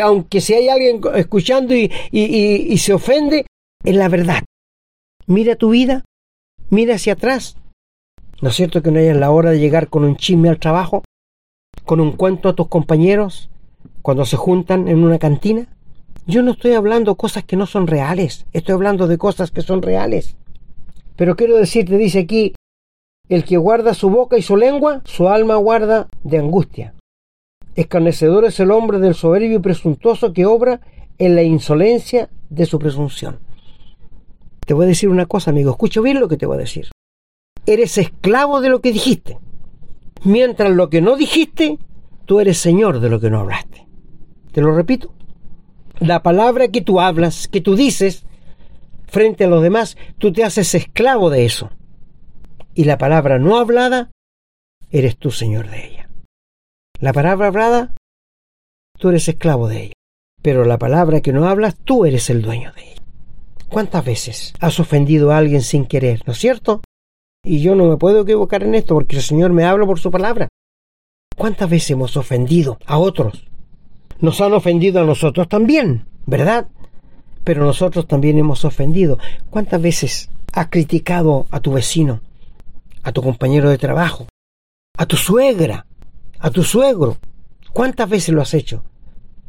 Aunque 0.02 0.40
si 0.40 0.54
hay 0.54 0.68
alguien 0.68 1.00
escuchando 1.14 1.74
y, 1.74 1.90
y 2.10 2.78
se 2.78 2.92
ofende, 2.92 3.46
es 3.84 3.94
la 3.94 4.08
verdad. 4.08 4.42
Mira 5.26 5.56
tu 5.56 5.70
vida, 5.70 6.04
mira 6.68 6.96
hacia 6.96 7.14
atrás. 7.14 7.56
¿No 8.40 8.48
es 8.48 8.56
cierto 8.56 8.82
que 8.82 8.90
no 8.90 8.98
hay 8.98 9.12
la 9.14 9.30
hora 9.30 9.50
de 9.50 9.58
llegar 9.58 9.88
con 9.88 10.04
un 10.04 10.16
chisme 10.16 10.48
al 10.48 10.58
trabajo? 10.58 11.02
¿Con 11.84 12.00
un 12.00 12.12
cuento 12.12 12.48
a 12.48 12.54
tus 12.54 12.68
compañeros? 12.68 13.50
cuando 14.04 14.26
se 14.26 14.36
juntan 14.36 14.86
en 14.88 15.02
una 15.02 15.18
cantina? 15.18 15.66
Yo 16.26 16.42
no 16.42 16.52
estoy 16.52 16.74
hablando 16.74 17.14
cosas 17.14 17.42
que 17.44 17.56
no 17.56 17.64
son 17.64 17.86
reales, 17.86 18.44
estoy 18.52 18.74
hablando 18.74 19.08
de 19.08 19.16
cosas 19.16 19.50
que 19.50 19.62
son 19.62 19.80
reales. 19.80 20.36
Pero 21.16 21.36
quiero 21.36 21.56
decirte, 21.56 21.96
dice 21.96 22.18
aquí, 22.18 22.54
el 23.30 23.44
que 23.44 23.56
guarda 23.56 23.94
su 23.94 24.10
boca 24.10 24.36
y 24.36 24.42
su 24.42 24.58
lengua, 24.58 25.00
su 25.06 25.30
alma 25.30 25.56
guarda 25.56 26.08
de 26.22 26.36
angustia. 26.36 26.92
Escarnecedor 27.76 28.44
es 28.44 28.60
el 28.60 28.72
hombre 28.72 28.98
del 28.98 29.14
soberbio 29.14 29.56
y 29.56 29.62
presuntuoso 29.62 30.34
que 30.34 30.44
obra 30.44 30.82
en 31.16 31.34
la 31.34 31.42
insolencia 31.42 32.28
de 32.50 32.66
su 32.66 32.78
presunción. 32.78 33.38
Te 34.66 34.74
voy 34.74 34.84
a 34.84 34.88
decir 34.88 35.08
una 35.08 35.24
cosa, 35.24 35.50
amigo, 35.50 35.70
escucha 35.70 36.02
bien 36.02 36.20
lo 36.20 36.28
que 36.28 36.36
te 36.36 36.44
voy 36.44 36.56
a 36.56 36.60
decir. 36.60 36.88
Eres 37.66 37.98
esclavo 37.98 38.60
de 38.60 38.68
lo 38.68 38.80
que 38.80 38.92
dijiste, 38.92 39.38
mientras 40.24 40.70
lo 40.70 40.90
que 40.90 41.00
no 41.00 41.16
dijiste, 41.16 41.78
tú 42.26 42.40
eres 42.40 42.58
señor 42.58 43.00
de 43.00 43.08
lo 43.08 43.20
que 43.20 43.30
no 43.30 43.40
hablaste. 43.40 43.86
Te 44.52 44.60
lo 44.60 44.74
repito. 44.74 45.12
La 45.98 46.22
palabra 46.22 46.68
que 46.68 46.80
tú 46.80 47.00
hablas, 47.00 47.48
que 47.48 47.60
tú 47.60 47.76
dices, 47.76 48.26
frente 49.06 49.44
a 49.44 49.48
los 49.48 49.62
demás, 49.62 49.96
tú 50.18 50.32
te 50.32 50.44
haces 50.44 50.74
esclavo 50.74 51.30
de 51.30 51.44
eso. 51.44 51.70
Y 52.74 52.84
la 52.84 52.98
palabra 52.98 53.38
no 53.38 53.56
hablada, 53.56 54.10
eres 54.90 55.16
tú 55.16 55.30
señor 55.30 55.70
de 55.70 55.86
ella. 55.86 56.10
La 57.00 57.12
palabra 57.12 57.46
hablada, 57.46 57.94
tú 58.98 59.08
eres 59.08 59.28
esclavo 59.28 59.68
de 59.68 59.84
ella. 59.84 59.94
Pero 60.42 60.64
la 60.64 60.78
palabra 60.78 61.22
que 61.22 61.32
no 61.32 61.48
hablas, 61.48 61.76
tú 61.84 62.04
eres 62.04 62.28
el 62.28 62.42
dueño 62.42 62.72
de 62.74 62.90
ella. 62.90 63.02
¿Cuántas 63.68 64.04
veces 64.04 64.52
has 64.60 64.78
ofendido 64.78 65.32
a 65.32 65.38
alguien 65.38 65.62
sin 65.62 65.86
querer, 65.86 66.22
no 66.26 66.32
es 66.32 66.38
cierto? 66.38 66.82
Y 67.44 67.60
yo 67.60 67.74
no 67.74 67.84
me 67.84 67.96
puedo 67.96 68.22
equivocar 68.22 68.62
en 68.62 68.74
esto 68.74 68.94
porque 68.94 69.16
el 69.16 69.22
Señor 69.22 69.52
me 69.52 69.64
habla 69.64 69.86
por 69.86 70.00
su 70.00 70.10
palabra. 70.10 70.48
¿Cuántas 71.36 71.68
veces 71.68 71.90
hemos 71.90 72.16
ofendido 72.16 72.78
a 72.86 72.98
otros 72.98 73.44
nos 74.20 74.40
han 74.40 74.52
ofendido 74.52 75.00
a 75.00 75.04
nosotros 75.04 75.48
también, 75.48 76.06
¿verdad? 76.26 76.68
Pero 77.44 77.64
nosotros 77.64 78.06
también 78.06 78.38
hemos 78.38 78.64
ofendido. 78.64 79.18
¿Cuántas 79.50 79.80
veces 79.80 80.30
has 80.52 80.68
criticado 80.68 81.46
a 81.50 81.60
tu 81.60 81.72
vecino, 81.72 82.20
a 83.02 83.12
tu 83.12 83.22
compañero 83.22 83.68
de 83.68 83.78
trabajo, 83.78 84.26
a 84.96 85.06
tu 85.06 85.16
suegra, 85.16 85.86
a 86.38 86.50
tu 86.50 86.62
suegro? 86.62 87.18
¿Cuántas 87.72 88.08
veces 88.08 88.34
lo 88.34 88.40
has 88.40 88.54
hecho? 88.54 88.82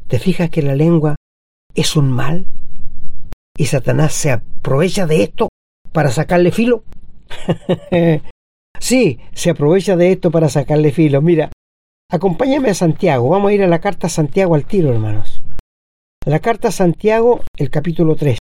¿Te 0.08 0.20
fijas 0.20 0.50
que 0.50 0.62
la 0.62 0.76
lengua 0.76 1.16
es 1.74 1.96
un 1.96 2.12
mal? 2.12 2.48
¿Y 3.58 3.68
Satanás 3.68 4.14
se 4.14 4.32
aprovecha 4.32 5.08
de 5.08 5.24
esto 5.24 5.50
para 5.94 6.12
sacarle 6.12 6.52
filo? 6.52 6.84
sí, 8.80 9.20
se 9.34 9.50
aprovecha 9.50 9.96
de 9.96 10.12
esto 10.12 10.32
para 10.32 10.50
sacarle 10.50 10.92
filo. 10.92 11.22
Mira, 11.22 11.50
Acompáñame 12.10 12.70
a 12.70 12.76
Santiago. 12.76 13.30
Vamos 13.30 13.50
a 13.50 13.54
ir 13.54 13.64
a 13.64 13.68
la 13.68 13.80
carta 13.80 14.10
Santiago 14.10 14.56
al 14.56 14.66
tiro, 14.66 14.92
hermanos. 14.92 15.42
La 16.26 16.40
carta 16.40 16.72
Santiago, 16.72 17.42
el 17.58 17.70
capítulo 17.70 18.16
3. 18.16 18.38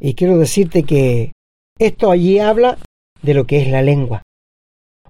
Y 0.00 0.14
quiero 0.14 0.38
decirte 0.38 0.82
que 0.82 1.32
esto 1.78 2.10
allí 2.10 2.38
habla 2.38 2.78
de 3.22 3.34
lo 3.34 3.46
que 3.46 3.60
es 3.60 3.68
la 3.68 3.82
lengua. 3.82 4.22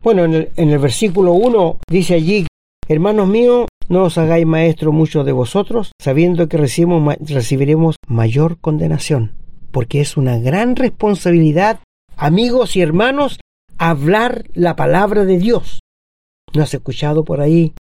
Bueno, 0.02 0.24
en 0.24 0.50
el, 0.56 0.78
versículo 0.78 1.32
1 1.32 1.78
dice 1.88 2.14
allí, 2.14 2.46
hermanos 2.88 3.28
míos, 3.28 3.66
no 3.88 4.04
os 4.04 4.18
hagáis 4.18 4.46
maestro 4.46 4.92
muchos 4.92 5.24
de 5.24 5.32
vosotros, 5.32 5.92
sabiendo 6.00 6.48
que 6.48 6.58
recibiremos 6.58 7.96
mayor 8.08 8.58
condenación, 8.58 9.32
porque 9.70 10.00
es 10.00 10.16
una 10.16 10.38
gran 10.38 10.76
responsabilidad, 10.76 11.80
amigos 12.16 12.76
y 12.76 12.80
hermanos, 12.80 13.38
hablar 13.78 14.44
la 14.54 14.74
palabra 14.74 15.24
de 15.24 15.38
Dios. 15.38 15.80
¿No 16.54 16.62
has 16.62 16.72
escuchado 16.74 17.24
por 17.24 17.40
ahí 17.40 17.74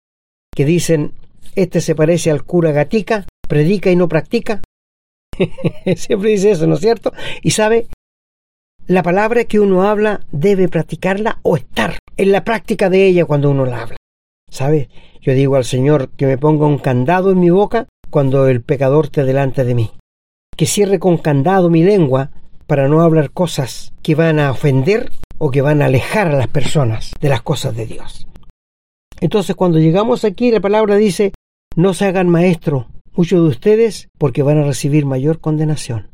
que 0.55 0.65
dicen, 0.65 1.13
este 1.55 1.81
se 1.81 1.95
parece 1.95 2.31
al 2.31 2.45
cura 2.45 2.73
gatica, 2.73 3.27
predica 3.49 3.91
y 3.91 3.97
no 3.97 4.09
practica? 4.09 4.63
Siempre 5.97 6.31
dice 6.31 6.51
eso, 6.51 6.67
¿no 6.67 6.75
es 6.75 6.81
cierto? 6.81 7.13
Y 7.43 7.53
sabe, 7.53 7.87
la 8.87 9.03
palabra 9.03 9.45
que 9.45 9.61
uno 9.61 9.85
habla 9.85 10.21
debe 10.31 10.69
practicarla 10.69 11.39
o 11.43 11.57
estar 11.57 11.99
en 12.17 12.33
la 12.33 12.45
práctica 12.45 12.91
de 12.91 13.07
ella 13.07 13.25
cuando 13.25 13.51
uno 13.51 13.65
la 13.65 13.83
habla. 13.83 13.97
¿Sabe? 14.51 14.89
Yo 15.21 15.33
digo 15.33 15.57
al 15.57 15.65
Señor 15.65 16.11
que 16.11 16.27
me 16.27 16.39
ponga 16.39 16.67
un 16.67 16.79
candado 16.79 17.31
en 17.31 17.41
mi 17.41 17.51
boca 17.51 17.87
cuando 18.11 18.47
el 18.47 18.63
pecador 18.63 19.07
esté 19.07 19.25
delante 19.25 19.65
de 19.65 19.75
mí. 19.75 19.91
Que 20.57 20.67
cierre 20.67 20.99
con 20.99 21.17
candado 21.17 21.71
mi 21.71 21.83
lengua 21.83 22.31
para 22.67 22.89
no 22.89 23.03
hablar 23.03 23.31
cosas 23.31 23.93
que 24.03 24.15
van 24.15 24.39
a 24.39 24.51
ofender 24.51 25.13
o 25.39 25.51
que 25.51 25.63
van 25.63 25.83
a 25.83 25.87
alejar 25.87 26.29
a 26.29 26.37
las 26.37 26.49
personas 26.49 27.13
de 27.21 27.29
las 27.29 27.43
cosas 27.43 27.77
de 27.77 27.87
Dios. 27.87 28.27
Entonces 29.21 29.57
cuando 29.57 29.79
llegamos 29.79 30.25
aquí 30.25 30.51
la 30.51 30.61
palabra 30.61 30.97
dice, 30.97 31.33
no 31.77 31.95
se 31.95 32.07
hagan 32.07 32.29
maestro 32.29 32.89
muchos 33.15 33.43
de 33.43 33.49
ustedes 33.49 34.09
porque 34.19 34.43
van 34.43 34.59
a 34.59 34.65
recibir 34.65 35.07
mayor 35.07 35.41
condenación. 35.41 36.09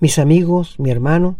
Mis 0.00 0.18
amigos, 0.18 0.78
mi 0.78 0.90
hermano, 0.90 1.36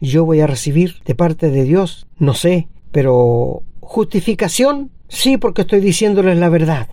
yo 0.00 0.24
voy 0.24 0.40
a 0.40 0.46
recibir 0.46 0.96
de 1.04 1.14
parte 1.14 1.50
de 1.50 1.64
Dios, 1.64 2.06
no 2.18 2.34
sé, 2.34 2.68
pero 2.92 3.62
justificación, 3.80 4.90
sí, 5.08 5.36
porque 5.36 5.62
estoy 5.62 5.80
diciéndoles 5.80 6.38
la 6.38 6.48
verdad. 6.48 6.88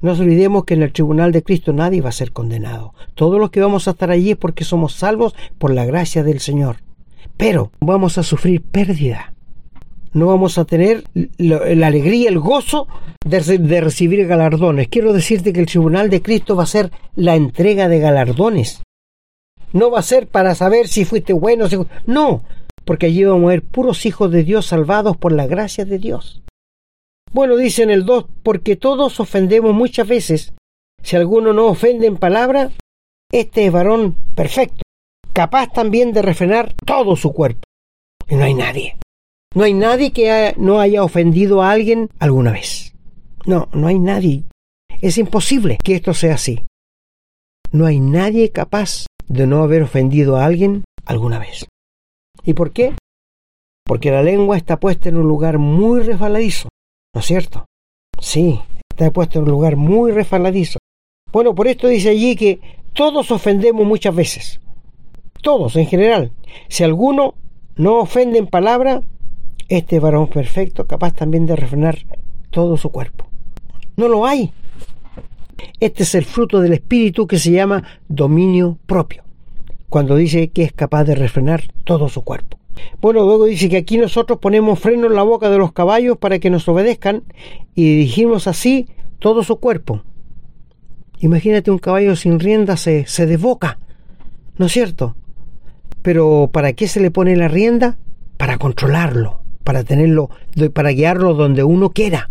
No 0.00 0.10
nos 0.10 0.20
olvidemos 0.20 0.64
que 0.64 0.74
en 0.74 0.82
el 0.82 0.92
tribunal 0.92 1.32
de 1.32 1.42
Cristo 1.42 1.72
nadie 1.72 2.00
va 2.00 2.10
a 2.10 2.12
ser 2.12 2.32
condenado. 2.32 2.94
Todos 3.14 3.40
los 3.40 3.50
que 3.50 3.60
vamos 3.60 3.88
a 3.88 3.92
estar 3.92 4.10
allí 4.10 4.32
es 4.32 4.36
porque 4.36 4.64
somos 4.64 4.94
salvos 4.94 5.34
por 5.58 5.72
la 5.72 5.84
gracia 5.84 6.22
del 6.22 6.40
Señor. 6.40 6.76
Pero 7.36 7.72
vamos 7.80 8.18
a 8.18 8.22
sufrir 8.22 8.62
pérdida 8.62 9.32
no 10.12 10.26
vamos 10.26 10.58
a 10.58 10.64
tener 10.64 11.04
la 11.38 11.86
alegría, 11.86 12.28
el 12.28 12.38
gozo 12.38 12.88
de, 13.24 13.80
recibir 13.80 14.26
galardones. 14.26 14.88
Quiero 14.88 15.12
decirte 15.12 15.52
que 15.52 15.60
el 15.60 15.66
tribunal 15.66 16.10
de 16.10 16.22
Cristo 16.22 16.56
va 16.56 16.64
a 16.64 16.66
ser 16.66 16.90
la 17.14 17.36
entrega 17.36 17.88
de 17.88 18.00
galardones. 18.00 18.82
No 19.72 19.90
va 19.90 20.00
a 20.00 20.02
ser 20.02 20.26
para 20.26 20.54
saber 20.54 20.88
si 20.88 21.04
fuiste 21.04 21.32
bueno, 21.32 21.68
si... 21.68 21.76
no, 22.06 22.42
porque 22.84 23.06
allí 23.06 23.24
vamos 23.24 23.44
a 23.44 23.48
ver 23.50 23.62
puros 23.62 24.06
hijos 24.06 24.30
de 24.30 24.44
Dios 24.44 24.66
salvados 24.66 25.16
por 25.16 25.32
la 25.32 25.46
gracia 25.46 25.84
de 25.84 25.98
Dios. 25.98 26.42
Bueno, 27.32 27.56
dice 27.56 27.82
en 27.82 27.90
el 27.90 28.04
2, 28.04 28.26
porque 28.42 28.76
todos 28.76 29.20
ofendemos 29.20 29.74
muchas 29.74 30.08
veces. 30.08 30.52
Si 31.02 31.16
alguno 31.16 31.52
no 31.52 31.66
ofende 31.66 32.06
en 32.06 32.16
palabra, 32.16 32.70
este 33.30 33.66
es 33.66 33.72
varón 33.72 34.16
perfecto, 34.34 34.82
capaz 35.32 35.72
también 35.72 36.12
de 36.12 36.22
refrenar 36.22 36.74
todo 36.84 37.16
su 37.16 37.32
cuerpo. 37.32 37.60
Y 38.28 38.36
no 38.36 38.44
hay 38.44 38.54
nadie. 38.54 38.96
No 39.54 39.64
hay 39.64 39.74
nadie 39.74 40.12
que 40.12 40.54
no 40.58 40.80
haya 40.80 41.02
ofendido 41.02 41.62
a 41.62 41.70
alguien 41.70 42.10
alguna 42.18 42.52
vez. 42.52 42.92
No, 43.46 43.68
no 43.72 43.86
hay 43.86 43.98
nadie. 43.98 44.44
Es 45.00 45.16
imposible 45.16 45.78
que 45.82 45.94
esto 45.94 46.12
sea 46.12 46.34
así. 46.34 46.64
No 47.70 47.86
hay 47.86 48.00
nadie 48.00 48.50
capaz 48.50 49.06
de 49.26 49.46
no 49.46 49.62
haber 49.62 49.82
ofendido 49.82 50.36
a 50.36 50.44
alguien 50.44 50.84
alguna 51.04 51.38
vez. 51.38 51.66
¿Y 52.44 52.54
por 52.54 52.72
qué? 52.72 52.94
Porque 53.84 54.10
la 54.10 54.22
lengua 54.22 54.56
está 54.56 54.78
puesta 54.78 55.08
en 55.08 55.16
un 55.16 55.28
lugar 55.28 55.58
muy 55.58 56.02
resbaladizo, 56.02 56.68
¿no 57.14 57.20
es 57.20 57.26
cierto? 57.26 57.66
Sí, 58.20 58.60
Está 58.98 59.12
puesto 59.12 59.38
en 59.38 59.44
un 59.44 59.50
lugar 59.52 59.76
muy 59.76 60.10
refaladizo. 60.10 60.80
Bueno, 61.30 61.54
por 61.54 61.68
esto 61.68 61.86
dice 61.86 62.08
allí 62.08 62.34
que 62.34 62.58
todos 62.94 63.30
ofendemos 63.30 63.86
muchas 63.86 64.12
veces. 64.12 64.60
Todos 65.40 65.76
en 65.76 65.86
general. 65.86 66.32
Si 66.66 66.82
alguno 66.82 67.36
no 67.76 68.00
ofende 68.00 68.40
en 68.40 68.48
palabra, 68.48 69.02
este 69.68 70.00
varón 70.00 70.26
perfecto, 70.26 70.88
capaz 70.88 71.14
también 71.14 71.46
de 71.46 71.54
refrenar 71.54 71.98
todo 72.50 72.76
su 72.76 72.90
cuerpo. 72.90 73.28
No 73.96 74.08
lo 74.08 74.26
hay. 74.26 74.50
Este 75.78 76.02
es 76.02 76.16
el 76.16 76.24
fruto 76.24 76.60
del 76.60 76.72
espíritu 76.72 77.28
que 77.28 77.38
se 77.38 77.52
llama 77.52 77.84
dominio 78.08 78.78
propio, 78.84 79.22
cuando 79.88 80.16
dice 80.16 80.48
que 80.48 80.64
es 80.64 80.72
capaz 80.72 81.04
de 81.04 81.14
refrenar 81.14 81.72
todo 81.84 82.08
su 82.08 82.22
cuerpo. 82.22 82.58
Bueno, 83.00 83.24
luego 83.24 83.44
dice 83.44 83.68
que 83.68 83.78
aquí 83.78 83.98
nosotros 83.98 84.38
ponemos 84.38 84.78
freno 84.78 85.06
en 85.06 85.14
la 85.14 85.22
boca 85.22 85.50
de 85.50 85.58
los 85.58 85.72
caballos 85.72 86.18
para 86.18 86.38
que 86.38 86.50
nos 86.50 86.68
obedezcan 86.68 87.22
y 87.74 87.84
dirigimos 87.84 88.46
así 88.46 88.88
todo 89.18 89.42
su 89.42 89.56
cuerpo. 89.56 90.02
Imagínate 91.20 91.70
un 91.70 91.78
caballo 91.78 92.14
sin 92.16 92.38
rienda 92.38 92.76
se, 92.76 93.06
se 93.06 93.26
desboca, 93.26 93.78
¿no 94.56 94.66
es 94.66 94.72
cierto? 94.72 95.16
Pero 96.02 96.50
¿para 96.52 96.72
qué 96.72 96.86
se 96.86 97.00
le 97.00 97.10
pone 97.10 97.36
la 97.36 97.48
rienda? 97.48 97.98
Para 98.36 98.58
controlarlo, 98.58 99.40
para 99.64 99.82
tenerlo, 99.82 100.30
para 100.72 100.90
guiarlo 100.90 101.34
donde 101.34 101.64
uno 101.64 101.90
quiera. 101.90 102.30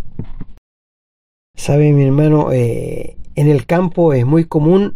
Sabe 1.55 1.91
mi 1.91 2.03
hermano, 2.05 2.51
eh, 2.53 3.17
en 3.35 3.49
el 3.49 3.65
campo 3.65 4.13
es 4.13 4.25
muy 4.25 4.45
común 4.45 4.95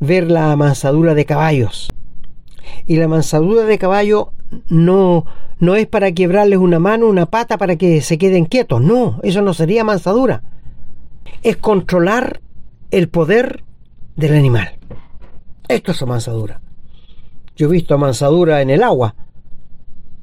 ver 0.00 0.30
la 0.30 0.54
mansadura 0.56 1.14
de 1.14 1.24
caballos. 1.24 1.92
Y 2.86 2.96
la 2.96 3.08
mansadura 3.08 3.64
de 3.64 3.78
caballo 3.78 4.32
no, 4.68 5.26
no 5.58 5.74
es 5.74 5.86
para 5.86 6.12
quebrarles 6.12 6.58
una 6.58 6.78
mano, 6.78 7.06
una 7.06 7.26
pata 7.26 7.58
para 7.58 7.76
que 7.76 8.00
se 8.00 8.18
queden 8.18 8.44
quietos. 8.44 8.80
No, 8.82 9.20
eso 9.22 9.42
no 9.42 9.54
sería 9.54 9.84
mansadura. 9.84 10.42
Es 11.42 11.56
controlar 11.56 12.40
el 12.90 13.08
poder 13.08 13.64
del 14.16 14.34
animal. 14.34 14.78
Esto 15.68 15.92
es 15.92 16.06
mansadura. 16.06 16.60
Yo 17.56 17.68
he 17.68 17.70
visto 17.70 17.96
mansadura 17.98 18.60
en 18.60 18.70
el 18.70 18.82
agua. 18.82 19.14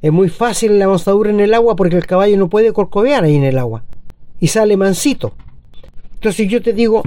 Es 0.00 0.12
muy 0.12 0.28
fácil 0.28 0.78
la 0.78 0.88
mansadura 0.88 1.30
en 1.30 1.40
el 1.40 1.54
agua 1.54 1.76
porque 1.76 1.96
el 1.96 2.06
caballo 2.06 2.36
no 2.36 2.48
puede 2.48 2.72
corcovear 2.72 3.24
ahí 3.24 3.36
en 3.36 3.44
el 3.44 3.58
agua. 3.58 3.84
Y 4.38 4.48
sale 4.48 4.76
mansito. 4.76 5.34
Entonces 6.14 6.48
yo 6.48 6.62
te 6.62 6.72
digo, 6.72 7.02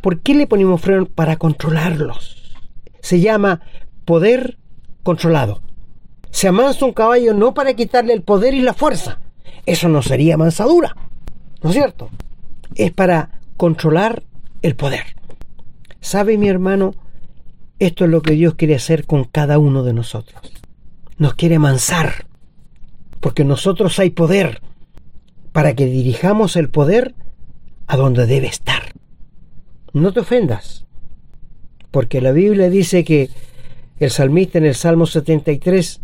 ¿por 0.00 0.20
qué 0.20 0.34
le 0.34 0.46
ponemos 0.46 0.80
freno? 0.80 1.06
Para 1.06 1.36
controlarlos. 1.36 2.56
Se 3.00 3.20
llama 3.20 3.60
poder 4.04 4.58
controlado. 5.02 5.60
Se 6.30 6.48
amansa 6.48 6.84
un 6.84 6.92
caballo 6.92 7.34
no 7.34 7.54
para 7.54 7.74
quitarle 7.74 8.12
el 8.12 8.22
poder 8.22 8.54
y 8.54 8.60
la 8.60 8.74
fuerza. 8.74 9.20
Eso 9.66 9.88
no 9.88 10.02
sería 10.02 10.36
mansadura. 10.36 10.96
¿No 11.62 11.70
es 11.70 11.76
cierto? 11.76 12.10
Es 12.74 12.92
para 12.92 13.40
controlar 13.56 14.22
el 14.62 14.76
poder. 14.76 15.16
¿Sabe 16.00 16.38
mi 16.38 16.48
hermano? 16.48 16.94
Esto 17.78 18.04
es 18.04 18.10
lo 18.10 18.22
que 18.22 18.32
Dios 18.32 18.54
quiere 18.54 18.74
hacer 18.74 19.06
con 19.06 19.24
cada 19.24 19.58
uno 19.58 19.82
de 19.82 19.92
nosotros. 19.92 20.40
Nos 21.16 21.34
quiere 21.34 21.58
mansar. 21.58 22.26
Porque 23.20 23.44
nosotros 23.44 23.98
hay 23.98 24.10
poder 24.10 24.60
para 25.52 25.74
que 25.74 25.86
dirijamos 25.86 26.56
el 26.56 26.70
poder 26.70 27.14
a 27.88 27.96
donde 27.96 28.26
debe 28.26 28.46
estar. 28.46 28.92
No 29.92 30.12
te 30.12 30.20
ofendas, 30.20 30.86
porque 31.90 32.20
la 32.20 32.32
Biblia 32.32 32.70
dice 32.70 33.02
que 33.02 33.30
el 33.98 34.10
salmista 34.10 34.58
en 34.58 34.66
el 34.66 34.74
Salmo 34.74 35.06
73, 35.06 36.00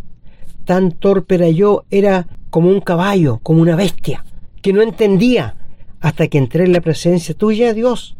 tan 0.65 0.93
torpe 0.93 1.37
era 1.37 1.49
yo, 1.49 1.85
era 1.91 2.27
como 2.51 2.71
un 2.71 2.81
caballo, 2.81 3.41
como 3.43 3.63
una 3.63 3.77
bestia, 3.77 4.25
que 4.63 4.73
no 4.73 4.83
entendía 4.83 5.57
hasta 6.01 6.29
que 6.29 6.39
entré 6.39 6.65
en 6.65 6.73
la 6.73 6.81
presencia 6.81 7.35
tuya, 7.35 7.73
Dios, 7.73 8.17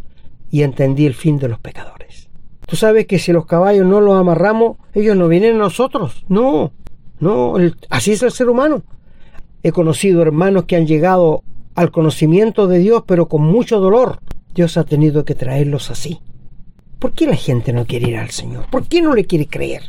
y 0.51 0.63
entendí 0.63 1.07
el 1.07 1.15
fin 1.15 1.39
de 1.39 1.49
los 1.49 1.59
pecadores. 1.59 2.29
Tú 2.67 2.77
sabes 2.77 3.07
que 3.07 3.19
si 3.19 3.33
los 3.33 3.47
caballos 3.47 3.87
no 3.87 4.01
los 4.01 4.19
amarramos, 4.19 4.79
ellos 4.95 5.17
no 5.17 5.29
vienen 5.29 5.57
a 5.57 5.59
nosotros. 5.59 6.25
No, 6.29 6.73
no, 7.21 7.55
así 7.91 8.13
es 8.13 8.23
el 8.23 8.33
ser 8.33 8.49
humano. 8.49 8.83
He 9.63 9.73
conocido 9.73 10.23
hermanos 10.23 10.65
que 10.65 10.77
han 10.77 10.87
llegado 10.87 11.43
al 11.75 11.91
conocimiento 11.91 12.67
de 12.67 12.79
Dios, 12.79 13.03
pero 13.07 13.29
con 13.29 13.43
mucho 13.43 13.81
dolor. 13.81 14.21
Dios 14.55 14.77
ha 14.77 14.85
tenido 14.85 15.25
que 15.25 15.35
traerlos 15.35 15.91
así. 15.91 16.21
¿Por 16.99 17.13
qué 17.13 17.27
la 17.27 17.37
gente 17.37 17.73
no 17.73 17.87
quiere 17.87 18.11
ir 18.11 18.17
al 18.17 18.31
Señor? 18.31 18.71
¿Por 18.71 18.87
qué 18.87 19.03
no 19.03 19.15
le 19.15 19.25
quiere 19.25 19.47
creer? 19.47 19.83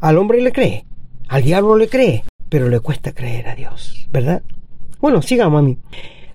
Al 0.00 0.18
hombre 0.18 0.42
le 0.42 0.52
cree, 0.52 0.84
al 1.28 1.42
diablo 1.42 1.76
le 1.76 1.88
cree, 1.88 2.24
pero 2.48 2.68
le 2.68 2.80
cuesta 2.80 3.12
creer 3.12 3.48
a 3.48 3.54
Dios, 3.54 4.08
¿verdad? 4.10 4.42
Bueno, 5.00 5.22
sigamos 5.22 5.60
a 5.60 5.62
mí. 5.62 5.78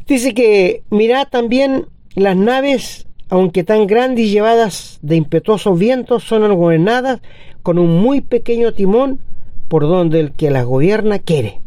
Dice 0.08 0.34
que 0.34 0.84
mirad 0.90 1.28
también 1.30 1.88
las 2.16 2.36
naves, 2.38 3.08
aunque 3.30 3.64
tan 3.64 3.88
grandes 3.88 4.26
y 4.26 4.30
llevadas 4.30 5.00
de 5.02 5.16
impetuosos 5.16 5.78
vientos, 5.78 6.24
son 6.24 6.54
gobernadas 6.56 7.22
con 7.64 7.80
un 7.80 8.02
muy 8.02 8.22
pequeño 8.22 8.74
timón 8.74 9.20
por 9.68 9.84
donde 9.84 10.20
el 10.20 10.32
que 10.34 10.52
las 10.52 10.66
gobierna 10.66 11.20
quiere. 11.20 11.62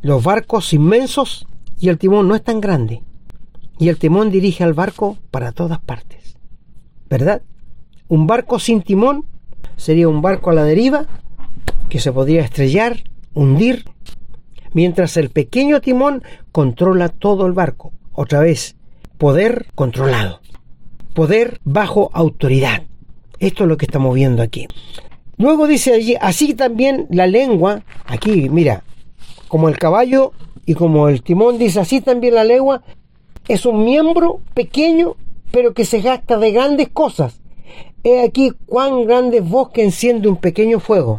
Los 0.00 0.24
barcos 0.24 0.72
inmensos 0.72 1.46
y 1.78 1.88
el 1.90 1.98
timón 1.98 2.28
no 2.28 2.34
es 2.34 2.42
tan 2.42 2.60
grande. 2.60 3.02
Y 3.78 3.88
el 3.88 3.98
timón 3.98 4.30
dirige 4.30 4.64
al 4.64 4.72
barco 4.72 5.18
para 5.30 5.52
todas 5.52 5.80
partes. 5.80 6.36
¿Verdad? 7.10 7.42
Un 8.08 8.26
barco 8.26 8.58
sin 8.58 8.82
timón 8.82 9.26
sería 9.76 10.08
un 10.08 10.22
barco 10.22 10.50
a 10.50 10.54
la 10.54 10.64
deriva 10.64 11.06
que 11.92 12.00
se 12.00 12.10
podría 12.10 12.40
estrellar, 12.40 13.04
hundir, 13.34 13.84
mientras 14.72 15.18
el 15.18 15.28
pequeño 15.28 15.82
timón 15.82 16.22
controla 16.50 17.10
todo 17.10 17.44
el 17.44 17.52
barco. 17.52 17.92
Otra 18.14 18.40
vez, 18.40 18.76
poder 19.18 19.66
controlado. 19.74 20.40
Poder 21.12 21.60
bajo 21.64 22.08
autoridad. 22.14 22.84
Esto 23.40 23.64
es 23.64 23.68
lo 23.68 23.76
que 23.76 23.84
estamos 23.84 24.14
viendo 24.14 24.42
aquí. 24.42 24.68
Luego 25.36 25.66
dice 25.66 25.92
allí, 25.92 26.16
así 26.18 26.54
también 26.54 27.08
la 27.10 27.26
lengua, 27.26 27.82
aquí 28.06 28.48
mira, 28.48 28.84
como 29.48 29.68
el 29.68 29.76
caballo 29.76 30.32
y 30.64 30.72
como 30.72 31.10
el 31.10 31.22
timón 31.22 31.58
dice 31.58 31.78
así 31.78 32.00
también 32.00 32.36
la 32.36 32.44
lengua, 32.44 32.82
es 33.48 33.66
un 33.66 33.84
miembro 33.84 34.40
pequeño, 34.54 35.16
pero 35.50 35.74
que 35.74 35.84
se 35.84 36.00
gasta 36.00 36.38
de 36.38 36.52
grandes 36.52 36.88
cosas. 36.88 37.42
He 38.02 38.22
aquí 38.24 38.50
cuán 38.64 39.04
grandes 39.04 39.46
bosques 39.46 39.84
enciende 39.84 40.30
un 40.30 40.36
pequeño 40.36 40.80
fuego. 40.80 41.18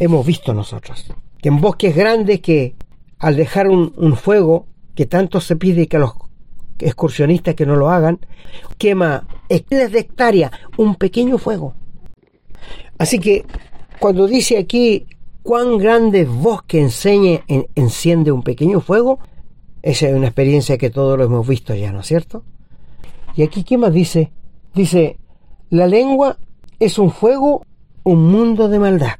Hemos 0.00 0.26
visto 0.26 0.54
nosotros 0.54 1.12
que 1.40 1.48
en 1.48 1.60
bosques 1.60 1.94
grandes 1.94 2.40
que 2.40 2.74
al 3.18 3.36
dejar 3.36 3.68
un, 3.68 4.16
fuego, 4.16 4.66
que 4.94 5.04
tanto 5.04 5.40
se 5.40 5.56
pide 5.56 5.88
que 5.88 5.98
a 5.98 6.00
los 6.00 6.12
excursionistas 6.78 7.54
que 7.54 7.66
no 7.66 7.76
lo 7.76 7.90
hagan, 7.90 8.18
quema 8.78 9.28
hectáreas 9.50 9.92
de 9.92 9.98
hectárea, 9.98 10.52
un 10.78 10.94
pequeño 10.94 11.36
fuego. 11.36 11.74
Así 12.96 13.18
que 13.18 13.44
cuando 13.98 14.26
dice 14.26 14.56
aquí 14.56 15.06
cuán 15.42 15.76
grande 15.76 16.24
bosque 16.24 16.80
enseñe, 16.80 17.42
enciende 17.74 18.32
un 18.32 18.42
pequeño 18.42 18.80
fuego, 18.80 19.18
esa 19.82 20.08
es 20.08 20.14
una 20.14 20.28
experiencia 20.28 20.78
que 20.78 20.88
todos 20.88 21.18
lo 21.18 21.24
hemos 21.24 21.46
visto 21.46 21.74
ya, 21.74 21.92
¿no 21.92 22.00
es 22.00 22.06
cierto? 22.06 22.42
Y 23.36 23.42
aquí, 23.42 23.64
¿qué 23.64 23.76
más 23.76 23.92
dice? 23.92 24.32
Dice, 24.74 25.18
la 25.68 25.86
lengua 25.86 26.38
es 26.78 26.98
un 26.98 27.10
fuego, 27.10 27.66
un 28.02 28.30
mundo 28.30 28.68
de 28.68 28.78
maldad. 28.78 29.12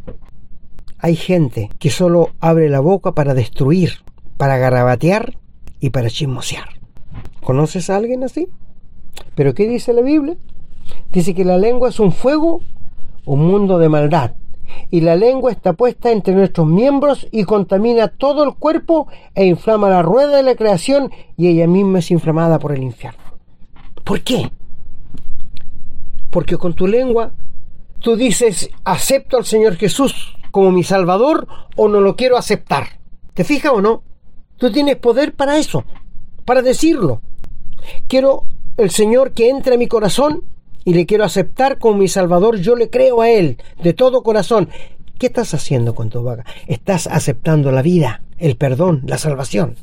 Hay 1.02 1.16
gente 1.16 1.70
que 1.78 1.88
solo 1.88 2.30
abre 2.40 2.68
la 2.68 2.80
boca 2.80 3.12
para 3.12 3.32
destruir, 3.32 3.92
para 4.36 4.58
garabatear 4.58 5.38
y 5.80 5.90
para 5.90 6.10
chismosear. 6.10 6.68
¿Conoces 7.42 7.88
a 7.88 7.96
alguien 7.96 8.22
así? 8.22 8.48
¿Pero 9.34 9.54
qué 9.54 9.66
dice 9.66 9.94
la 9.94 10.02
Biblia? 10.02 10.36
Dice 11.10 11.34
que 11.34 11.44
la 11.44 11.56
lengua 11.56 11.88
es 11.88 12.00
un 12.00 12.12
fuego, 12.12 12.60
un 13.24 13.46
mundo 13.46 13.78
de 13.78 13.88
maldad 13.88 14.32
y 14.90 15.00
la 15.00 15.16
lengua 15.16 15.50
está 15.50 15.72
puesta 15.72 16.10
entre 16.10 16.34
nuestros 16.34 16.66
miembros 16.66 17.26
y 17.30 17.44
contamina 17.44 18.08
todo 18.08 18.44
el 18.44 18.54
cuerpo 18.54 19.08
e 19.34 19.46
inflama 19.46 19.88
la 19.88 20.02
rueda 20.02 20.36
de 20.36 20.42
la 20.42 20.54
creación 20.54 21.10
y 21.36 21.48
ella 21.48 21.66
misma 21.66 22.00
es 22.00 22.10
inflamada 22.10 22.58
por 22.58 22.72
el 22.72 22.82
infierno. 22.82 23.22
¿Por 24.04 24.20
qué? 24.20 24.50
Porque 26.30 26.58
con 26.58 26.74
tu 26.74 26.86
lengua 26.86 27.32
tú 28.00 28.16
dices, 28.16 28.70
acepto 28.84 29.38
al 29.38 29.44
Señor 29.44 29.76
Jesús 29.76 30.36
como 30.50 30.70
mi 30.72 30.82
Salvador 30.82 31.46
o 31.76 31.88
no 31.88 32.00
lo 32.00 32.16
quiero 32.16 32.36
aceptar. 32.36 33.00
¿Te 33.34 33.44
fijas 33.44 33.72
o 33.72 33.80
no? 33.80 34.02
Tú 34.56 34.70
tienes 34.70 34.96
poder 34.96 35.34
para 35.34 35.58
eso, 35.58 35.84
para 36.44 36.62
decirlo. 36.62 37.22
Quiero 38.08 38.44
el 38.76 38.90
Señor 38.90 39.32
que 39.32 39.48
entre 39.48 39.74
a 39.74 39.78
mi 39.78 39.86
corazón 39.86 40.42
y 40.84 40.94
le 40.94 41.06
quiero 41.06 41.24
aceptar 41.24 41.78
como 41.78 41.98
mi 41.98 42.08
Salvador, 42.08 42.58
yo 42.58 42.74
le 42.76 42.90
creo 42.90 43.20
a 43.20 43.30
Él 43.30 43.58
de 43.82 43.92
todo 43.92 44.22
corazón. 44.22 44.68
¿Qué 45.18 45.26
estás 45.26 45.52
haciendo 45.54 45.94
con 45.94 46.08
tu 46.08 46.22
vaga? 46.22 46.44
Estás 46.66 47.06
aceptando 47.06 47.70
la 47.72 47.82
vida, 47.82 48.22
el 48.38 48.56
perdón, 48.56 49.02
la 49.06 49.18
salvación. 49.18 49.76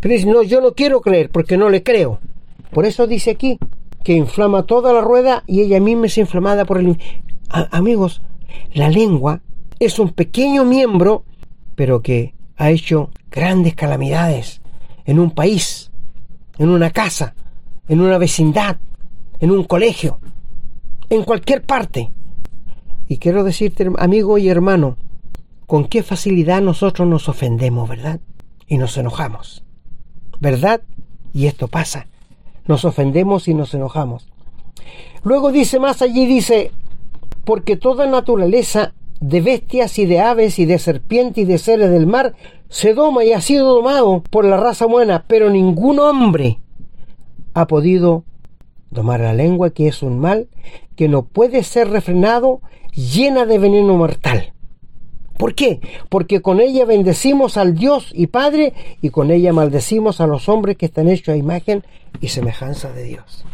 Pero 0.00 0.14
dice, 0.14 0.26
no, 0.26 0.42
yo 0.42 0.60
no 0.60 0.74
quiero 0.74 1.00
creer 1.00 1.30
porque 1.30 1.56
no 1.56 1.70
le 1.70 1.82
creo. 1.82 2.20
Por 2.70 2.84
eso 2.84 3.06
dice 3.06 3.30
aquí 3.30 3.58
que 4.04 4.12
inflama 4.12 4.64
toda 4.64 4.92
la 4.92 5.00
rueda 5.00 5.42
y 5.46 5.62
ella 5.62 5.80
misma 5.80 6.06
es 6.06 6.18
inflamada 6.18 6.64
por 6.64 6.78
el... 6.78 6.98
amigos, 7.48 8.22
la 8.72 8.90
lengua 8.90 9.40
es 9.78 9.98
un 9.98 10.10
pequeño 10.10 10.64
miembro, 10.64 11.24
pero 11.74 12.02
que 12.02 12.34
ha 12.56 12.70
hecho 12.70 13.10
grandes 13.30 13.74
calamidades 13.74 14.60
en 15.04 15.18
un 15.18 15.30
país, 15.30 15.90
en 16.58 16.70
una 16.70 16.90
casa, 16.90 17.34
en 17.88 18.00
una 18.00 18.18
vecindad, 18.18 18.78
en 19.40 19.50
un 19.50 19.64
colegio, 19.64 20.18
en 21.10 21.22
cualquier 21.24 21.62
parte. 21.62 22.10
Y 23.08 23.18
quiero 23.18 23.44
decirte, 23.44 23.88
amigo 23.98 24.38
y 24.38 24.48
hermano, 24.48 24.96
con 25.66 25.86
qué 25.86 26.02
facilidad 26.02 26.62
nosotros 26.62 27.06
nos 27.06 27.28
ofendemos, 27.28 27.88
¿verdad? 27.88 28.20
Y 28.66 28.78
nos 28.78 28.96
enojamos. 28.96 29.62
¿Verdad? 30.40 30.82
Y 31.32 31.46
esto 31.46 31.68
pasa. 31.68 32.06
Nos 32.66 32.84
ofendemos 32.84 33.46
y 33.48 33.54
nos 33.54 33.74
enojamos. 33.74 34.28
Luego 35.22 35.52
dice 35.52 35.78
más 35.78 36.02
allí, 36.02 36.26
dice, 36.26 36.72
porque 37.44 37.76
toda 37.76 38.06
naturaleza 38.06 38.92
de 39.20 39.40
bestias 39.40 39.98
y 39.98 40.06
de 40.06 40.20
aves 40.20 40.58
y 40.58 40.64
de 40.64 40.78
serpientes 40.78 41.42
y 41.42 41.46
de 41.46 41.58
seres 41.58 41.90
del 41.90 42.06
mar 42.06 42.34
se 42.68 42.94
doma 42.94 43.24
y 43.24 43.32
ha 43.32 43.40
sido 43.40 43.74
domado 43.74 44.22
por 44.30 44.44
la 44.44 44.56
raza 44.56 44.86
humana, 44.86 45.24
pero 45.26 45.50
ningún 45.50 45.98
hombre 45.98 46.58
ha 47.54 47.66
podido 47.66 48.24
domar 48.90 49.20
la 49.20 49.32
lengua, 49.32 49.70
que 49.70 49.88
es 49.88 50.02
un 50.02 50.18
mal 50.18 50.48
que 50.96 51.08
no 51.08 51.22
puede 51.22 51.62
ser 51.62 51.90
refrenado, 51.90 52.60
llena 52.94 53.44
de 53.44 53.58
veneno 53.58 53.94
mortal. 53.94 54.52
¿Por 55.36 55.54
qué? 55.54 55.80
Porque 56.08 56.40
con 56.40 56.60
ella 56.60 56.86
bendecimos 56.86 57.58
al 57.58 57.74
Dios 57.74 58.10
y 58.14 58.28
Padre 58.28 58.72
y 59.02 59.10
con 59.10 59.30
ella 59.30 59.52
maldecimos 59.52 60.20
a 60.20 60.26
los 60.26 60.48
hombres 60.48 60.76
que 60.76 60.86
están 60.86 61.08
hechos 61.08 61.34
a 61.34 61.36
imagen 61.36 61.84
y 62.20 62.28
semejanza 62.28 62.90
de 62.92 63.04
Dios. 63.04 63.44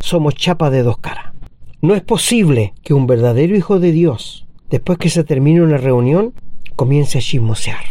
Somos 0.00 0.34
chapa 0.34 0.68
de 0.70 0.82
dos 0.82 0.98
caras. 0.98 1.32
No 1.80 1.94
es 1.94 2.02
posible 2.02 2.74
que 2.82 2.92
un 2.92 3.06
verdadero 3.06 3.56
hijo 3.56 3.80
de 3.80 3.92
Dios, 3.92 4.46
después 4.70 4.98
que 4.98 5.10
se 5.10 5.24
termine 5.24 5.62
una 5.62 5.78
reunión, 5.78 6.34
comience 6.76 7.18
a 7.18 7.20
chismosear. 7.20 7.84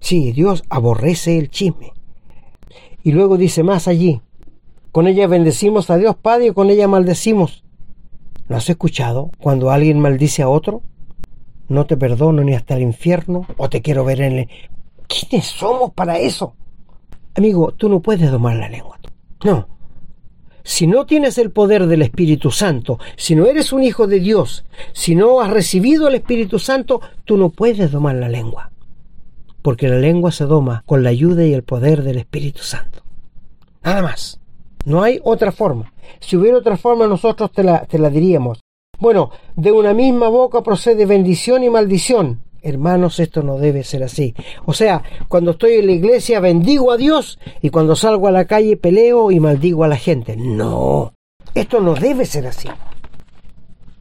Sí, 0.00 0.32
Dios 0.32 0.64
aborrece 0.68 1.38
el 1.38 1.50
chisme. 1.50 1.92
Y 3.02 3.12
luego 3.12 3.36
dice 3.36 3.62
más 3.62 3.88
allí, 3.88 4.20
con 4.92 5.06
ella 5.06 5.26
bendecimos 5.26 5.90
a 5.90 5.96
Dios 5.96 6.16
Padre 6.16 6.46
y 6.46 6.52
con 6.52 6.70
ella 6.70 6.88
maldecimos. 6.88 7.64
¿No 8.48 8.56
has 8.56 8.68
escuchado 8.68 9.30
cuando 9.38 9.70
alguien 9.70 10.00
maldice 10.00 10.42
a 10.42 10.48
otro? 10.48 10.82
no 11.68 11.86
te 11.86 11.96
perdono 11.96 12.42
ni 12.42 12.54
hasta 12.54 12.76
el 12.76 12.82
infierno 12.82 13.46
o 13.56 13.68
te 13.68 13.82
quiero 13.82 14.04
ver 14.04 14.20
en 14.20 14.38
el... 14.38 14.48
¿Quiénes 15.06 15.46
somos 15.46 15.92
para 15.92 16.18
eso? 16.18 16.54
Amigo, 17.34 17.72
tú 17.72 17.88
no 17.88 18.00
puedes 18.00 18.30
domar 18.30 18.56
la 18.56 18.68
lengua. 18.68 18.98
No. 19.44 19.68
Si 20.66 20.86
no 20.86 21.04
tienes 21.04 21.36
el 21.36 21.50
poder 21.50 21.86
del 21.86 22.00
Espíritu 22.00 22.50
Santo, 22.50 22.98
si 23.16 23.34
no 23.34 23.44
eres 23.44 23.70
un 23.72 23.82
hijo 23.82 24.06
de 24.06 24.18
Dios, 24.18 24.64
si 24.94 25.14
no 25.14 25.42
has 25.42 25.50
recibido 25.50 26.08
el 26.08 26.14
Espíritu 26.14 26.58
Santo, 26.58 27.02
tú 27.26 27.36
no 27.36 27.50
puedes 27.50 27.92
domar 27.92 28.16
la 28.16 28.30
lengua. 28.30 28.70
Porque 29.60 29.88
la 29.88 29.98
lengua 29.98 30.32
se 30.32 30.46
doma 30.46 30.82
con 30.86 31.02
la 31.02 31.10
ayuda 31.10 31.44
y 31.44 31.52
el 31.52 31.64
poder 31.64 32.02
del 32.02 32.16
Espíritu 32.16 32.62
Santo. 32.62 33.02
Nada 33.82 34.00
más. 34.00 34.40
No 34.86 35.02
hay 35.02 35.20
otra 35.22 35.52
forma. 35.52 35.92
Si 36.20 36.36
hubiera 36.36 36.56
otra 36.56 36.78
forma, 36.78 37.06
nosotros 37.06 37.52
te 37.52 37.62
la, 37.62 37.84
te 37.84 37.98
la 37.98 38.08
diríamos. 38.08 38.60
Bueno, 38.98 39.30
de 39.56 39.70
una 39.70 39.92
misma 39.92 40.28
boca 40.28 40.62
procede 40.62 41.04
bendición 41.04 41.62
y 41.62 41.68
maldición. 41.68 42.40
Hermanos, 42.64 43.20
esto 43.20 43.42
no 43.42 43.58
debe 43.58 43.84
ser 43.84 44.02
así. 44.02 44.34
O 44.64 44.72
sea, 44.72 45.02
cuando 45.28 45.50
estoy 45.50 45.74
en 45.74 45.86
la 45.86 45.92
iglesia 45.92 46.40
bendigo 46.40 46.92
a 46.92 46.96
Dios 46.96 47.38
y 47.60 47.68
cuando 47.68 47.94
salgo 47.94 48.26
a 48.26 48.32
la 48.32 48.46
calle 48.46 48.78
peleo 48.78 49.30
y 49.30 49.38
maldigo 49.38 49.84
a 49.84 49.88
la 49.88 49.98
gente. 49.98 50.34
No, 50.34 51.12
esto 51.54 51.80
no 51.80 51.94
debe 51.94 52.24
ser 52.24 52.46
así. 52.46 52.68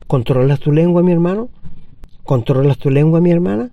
¿Controlas 0.08 0.62
tu 0.62 0.72
lengua, 0.72 1.04
mi 1.04 1.12
hermano? 1.12 1.50
¿Controlas 2.24 2.78
tu 2.78 2.90
lengua, 2.90 3.20
mi 3.20 3.32
hermana? 3.32 3.72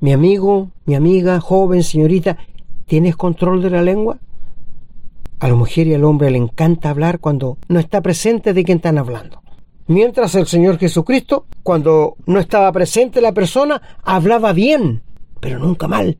Mi 0.00 0.14
amigo, 0.14 0.70
mi 0.86 0.94
amiga, 0.94 1.38
joven, 1.38 1.82
señorita, 1.82 2.38
¿tienes 2.86 3.16
control 3.16 3.60
de 3.60 3.68
la 3.68 3.82
lengua? 3.82 4.20
A 5.38 5.48
la 5.48 5.54
mujer 5.54 5.86
y 5.86 5.92
al 5.92 6.04
hombre 6.04 6.30
le 6.30 6.38
encanta 6.38 6.88
hablar 6.88 7.18
cuando 7.18 7.58
no 7.68 7.78
está 7.78 8.00
presente 8.00 8.54
de 8.54 8.64
quién 8.64 8.78
están 8.78 8.96
hablando. 8.96 9.39
Mientras 9.90 10.36
el 10.36 10.46
Señor 10.46 10.78
Jesucristo, 10.78 11.46
cuando 11.64 12.16
no 12.24 12.38
estaba 12.38 12.70
presente 12.70 13.20
la 13.20 13.32
persona, 13.32 13.82
hablaba 14.04 14.52
bien, 14.52 15.02
pero 15.40 15.58
nunca 15.58 15.88
mal. 15.88 16.16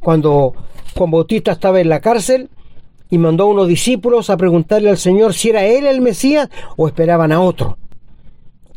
Cuando 0.00 0.52
Juan 0.96 1.12
Bautista 1.12 1.52
estaba 1.52 1.80
en 1.80 1.88
la 1.88 2.00
cárcel 2.00 2.50
y 3.08 3.18
mandó 3.18 3.44
a 3.44 3.50
unos 3.50 3.68
discípulos 3.68 4.30
a 4.30 4.36
preguntarle 4.36 4.90
al 4.90 4.98
Señor 4.98 5.32
si 5.32 5.50
era 5.50 5.64
él 5.64 5.86
el 5.86 6.00
Mesías 6.00 6.48
o 6.76 6.88
esperaban 6.88 7.30
a 7.30 7.40
otro. 7.40 7.78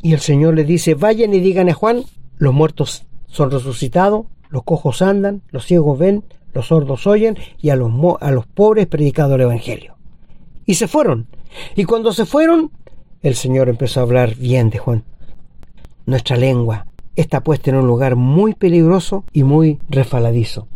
Y 0.04 0.14
el 0.14 0.20
Señor 0.20 0.54
le 0.54 0.66
dice, 0.66 0.94
vayan 0.94 1.34
y 1.34 1.40
digan 1.40 1.68
a 1.68 1.74
Juan, 1.74 2.04
los 2.38 2.54
muertos 2.54 3.08
son 3.26 3.50
resucitados, 3.50 4.28
los 4.52 4.62
cojos 4.66 5.02
andan, 5.02 5.42
los 5.50 5.66
ciegos 5.66 5.98
ven, 5.98 6.24
los 6.54 6.68
sordos 6.68 7.08
oyen 7.08 7.40
y 7.60 7.72
a 7.72 7.76
los, 7.76 7.92
a 8.22 8.30
los 8.30 8.46
pobres 8.46 8.86
predicado 8.86 9.34
el 9.34 9.42
Evangelio. 9.42 9.96
Y 10.68 10.76
se 10.76 10.88
fueron. 10.88 11.26
Y 11.76 11.86
cuando 11.86 12.14
se 12.14 12.28
fueron, 12.28 12.70
el 13.22 13.36
Señor 13.36 13.70
empezó 13.70 14.00
a 14.00 14.04
hablar 14.04 14.36
bien 14.36 14.70
de 14.70 14.78
Juan. 14.78 15.04
Nuestra 16.06 16.38
lengua 16.38 16.88
está 17.16 17.42
puesta 17.44 17.70
en 17.70 17.78
un 17.78 17.88
lugar 17.88 18.16
muy 18.16 18.54
peligroso 18.54 19.26
y 19.34 19.44
muy 19.44 19.80
refaladizo. 19.90 20.68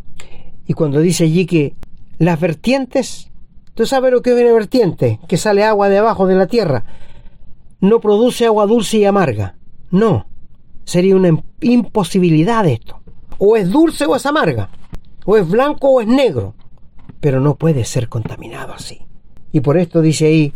Y 0.67 0.73
cuando 0.73 0.99
dice 0.99 1.23
allí 1.25 1.45
que 1.45 1.75
las 2.17 2.39
vertientes, 2.39 3.32
¿tú 3.73 3.86
sabes 3.86 4.12
lo 4.12 4.21
que 4.21 4.32
es 4.32 4.41
una 4.41 4.53
vertiente? 4.53 5.19
Que 5.27 5.38
sale 5.38 5.63
agua 5.63 5.89
de 5.89 5.97
abajo 5.97 6.27
de 6.27 6.36
la 6.36 6.47
tierra. 6.47 6.86
No 7.79 7.99
produce 7.99 8.45
agua 8.45 8.65
dulce 8.65 8.97
y 8.97 9.06
amarga. 9.06 9.56
No. 9.89 10.27
Sería 10.86 11.15
una 11.15 11.41
imposibilidad 11.62 12.67
esto. 12.67 13.01
O 13.38 13.56
es 13.56 13.69
dulce 13.69 14.06
o 14.06 14.15
es 14.15 14.25
amarga. 14.25 14.69
O 15.25 15.38
es 15.38 15.47
blanco 15.49 15.89
o 15.89 16.01
es 16.01 16.08
negro. 16.08 16.56
Pero 17.19 17.39
no 17.39 17.56
puede 17.56 17.86
ser 17.86 18.10
contaminado 18.10 18.73
así. 18.73 19.01
Y 19.51 19.62
por 19.62 19.77
esto 19.77 20.01
dice 20.01 20.27
ahí, 20.27 20.53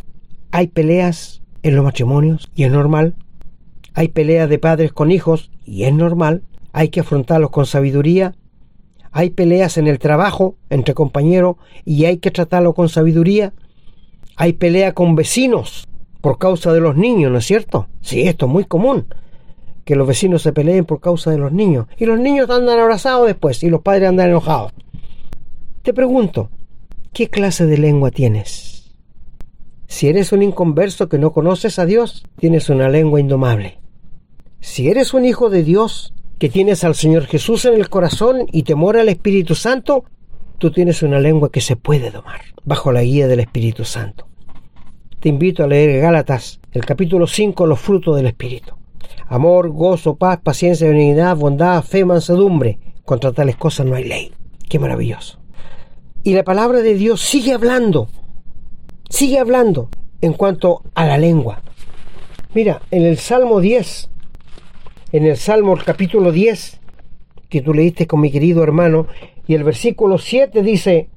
hay 0.51 0.67
peleas 0.67 1.41
en 1.69 1.75
los 1.75 1.85
matrimonios 1.85 2.49
y 2.55 2.63
es 2.63 2.71
normal. 2.71 3.15
Hay 3.93 4.09
peleas 4.09 4.49
de 4.49 4.59
padres 4.59 4.91
con 4.91 5.11
hijos 5.11 5.51
y 5.65 5.83
es 5.83 5.93
normal. 5.93 6.43
Hay 6.71 6.89
que 6.89 6.99
afrontarlos 6.99 7.49
con 7.49 7.65
sabiduría. 7.65 8.35
Hay 9.11 9.31
peleas 9.31 9.77
en 9.77 9.87
el 9.87 9.99
trabajo 9.99 10.55
entre 10.69 10.93
compañeros 10.93 11.55
y 11.85 12.05
hay 12.05 12.17
que 12.17 12.31
tratarlo 12.31 12.73
con 12.73 12.89
sabiduría. 12.89 13.53
Hay 14.35 14.53
pelea 14.53 14.93
con 14.93 15.15
vecinos 15.15 15.87
por 16.21 16.37
causa 16.37 16.73
de 16.73 16.79
los 16.79 16.95
niños, 16.95 17.31
¿no 17.31 17.39
es 17.39 17.45
cierto? 17.45 17.87
Sí, 18.01 18.21
esto 18.21 18.45
es 18.45 18.51
muy 18.51 18.65
común. 18.65 19.07
Que 19.83 19.95
los 19.95 20.07
vecinos 20.07 20.41
se 20.41 20.53
peleen 20.53 20.85
por 20.85 20.99
causa 20.99 21.31
de 21.31 21.37
los 21.37 21.51
niños. 21.51 21.87
Y 21.97 22.05
los 22.05 22.19
niños 22.19 22.49
andan 22.49 22.79
abrazados 22.79 23.25
después 23.25 23.63
y 23.63 23.69
los 23.69 23.81
padres 23.81 24.09
andan 24.09 24.29
enojados. 24.29 24.73
Te 25.81 25.93
pregunto, 25.93 26.49
¿qué 27.13 27.29
clase 27.29 27.65
de 27.65 27.77
lengua 27.77 28.11
tienes? 28.11 28.76
Si 29.87 30.09
eres 30.09 30.33
un 30.33 30.43
inconverso 30.43 31.07
que 31.07 31.17
no 31.17 31.31
conoces 31.31 31.79
a 31.79 31.85
Dios, 31.85 32.25
tienes 32.37 32.69
una 32.69 32.89
lengua 32.89 33.21
indomable. 33.21 33.79
Si 34.59 34.89
eres 34.89 35.13
un 35.13 35.23
hijo 35.23 35.49
de 35.49 35.63
Dios, 35.63 36.13
que 36.37 36.49
tienes 36.49 36.83
al 36.83 36.93
Señor 36.93 37.25
Jesús 37.25 37.65
en 37.65 37.73
el 37.73 37.89
corazón 37.89 38.47
y 38.51 38.63
temor 38.63 38.97
al 38.97 39.09
Espíritu 39.09 39.55
Santo, 39.55 40.03
tú 40.57 40.71
tienes 40.71 41.01
una 41.03 41.19
lengua 41.19 41.51
que 41.51 41.61
se 41.61 41.77
puede 41.77 42.11
domar, 42.11 42.41
bajo 42.63 42.91
la 42.91 43.01
guía 43.01 43.27
del 43.27 43.39
Espíritu 43.39 43.85
Santo. 43.85 44.27
Te 45.19 45.29
invito 45.29 45.63
a 45.63 45.67
leer 45.67 46.01
Gálatas, 46.01 46.59
el 46.73 46.85
capítulo 46.85 47.25
5, 47.25 47.65
los 47.65 47.79
frutos 47.79 48.17
del 48.17 48.27
Espíritu. 48.27 48.75
Amor, 49.29 49.69
gozo, 49.69 50.15
paz, 50.15 50.39
paciencia, 50.43 50.87
benignidad, 50.87 51.35
bondad, 51.35 51.81
fe, 51.81 52.05
mansedumbre. 52.05 52.77
Contra 53.03 53.31
tales 53.31 53.55
cosas 53.55 53.85
no 53.85 53.95
hay 53.95 54.03
ley. 54.03 54.33
Qué 54.69 54.79
maravilloso. 54.79 55.39
Y 56.23 56.33
la 56.33 56.43
palabra 56.43 56.81
de 56.81 56.93
Dios 56.93 57.21
sigue 57.21 57.53
hablando 57.53 58.09
sigue 59.09 59.39
hablando 59.39 59.89
en 60.21 60.33
cuanto 60.33 60.83
a 60.95 61.05
la 61.05 61.17
lengua. 61.17 61.61
Mira, 62.53 62.81
en 62.91 63.05
el 63.05 63.17
Salmo 63.17 63.59
10, 63.59 64.09
en 65.11 65.25
el 65.25 65.37
Salmo 65.37 65.77
capítulo 65.83 66.31
10, 66.31 66.79
que 67.49 67.61
tú 67.61 67.73
leíste 67.73 68.07
con 68.07 68.19
mi 68.19 68.31
querido 68.31 68.63
hermano, 68.63 69.07
y 69.47 69.55
el 69.55 69.63
versículo 69.63 70.17
7 70.17 70.61
dice, 70.61 71.09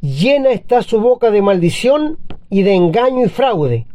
llena 0.00 0.50
está 0.50 0.82
su 0.82 1.00
boca 1.00 1.30
de 1.30 1.42
maldición 1.42 2.18
y 2.50 2.62
de 2.62 2.74
engaño 2.74 3.24
y 3.24 3.28
fraude. 3.28 3.86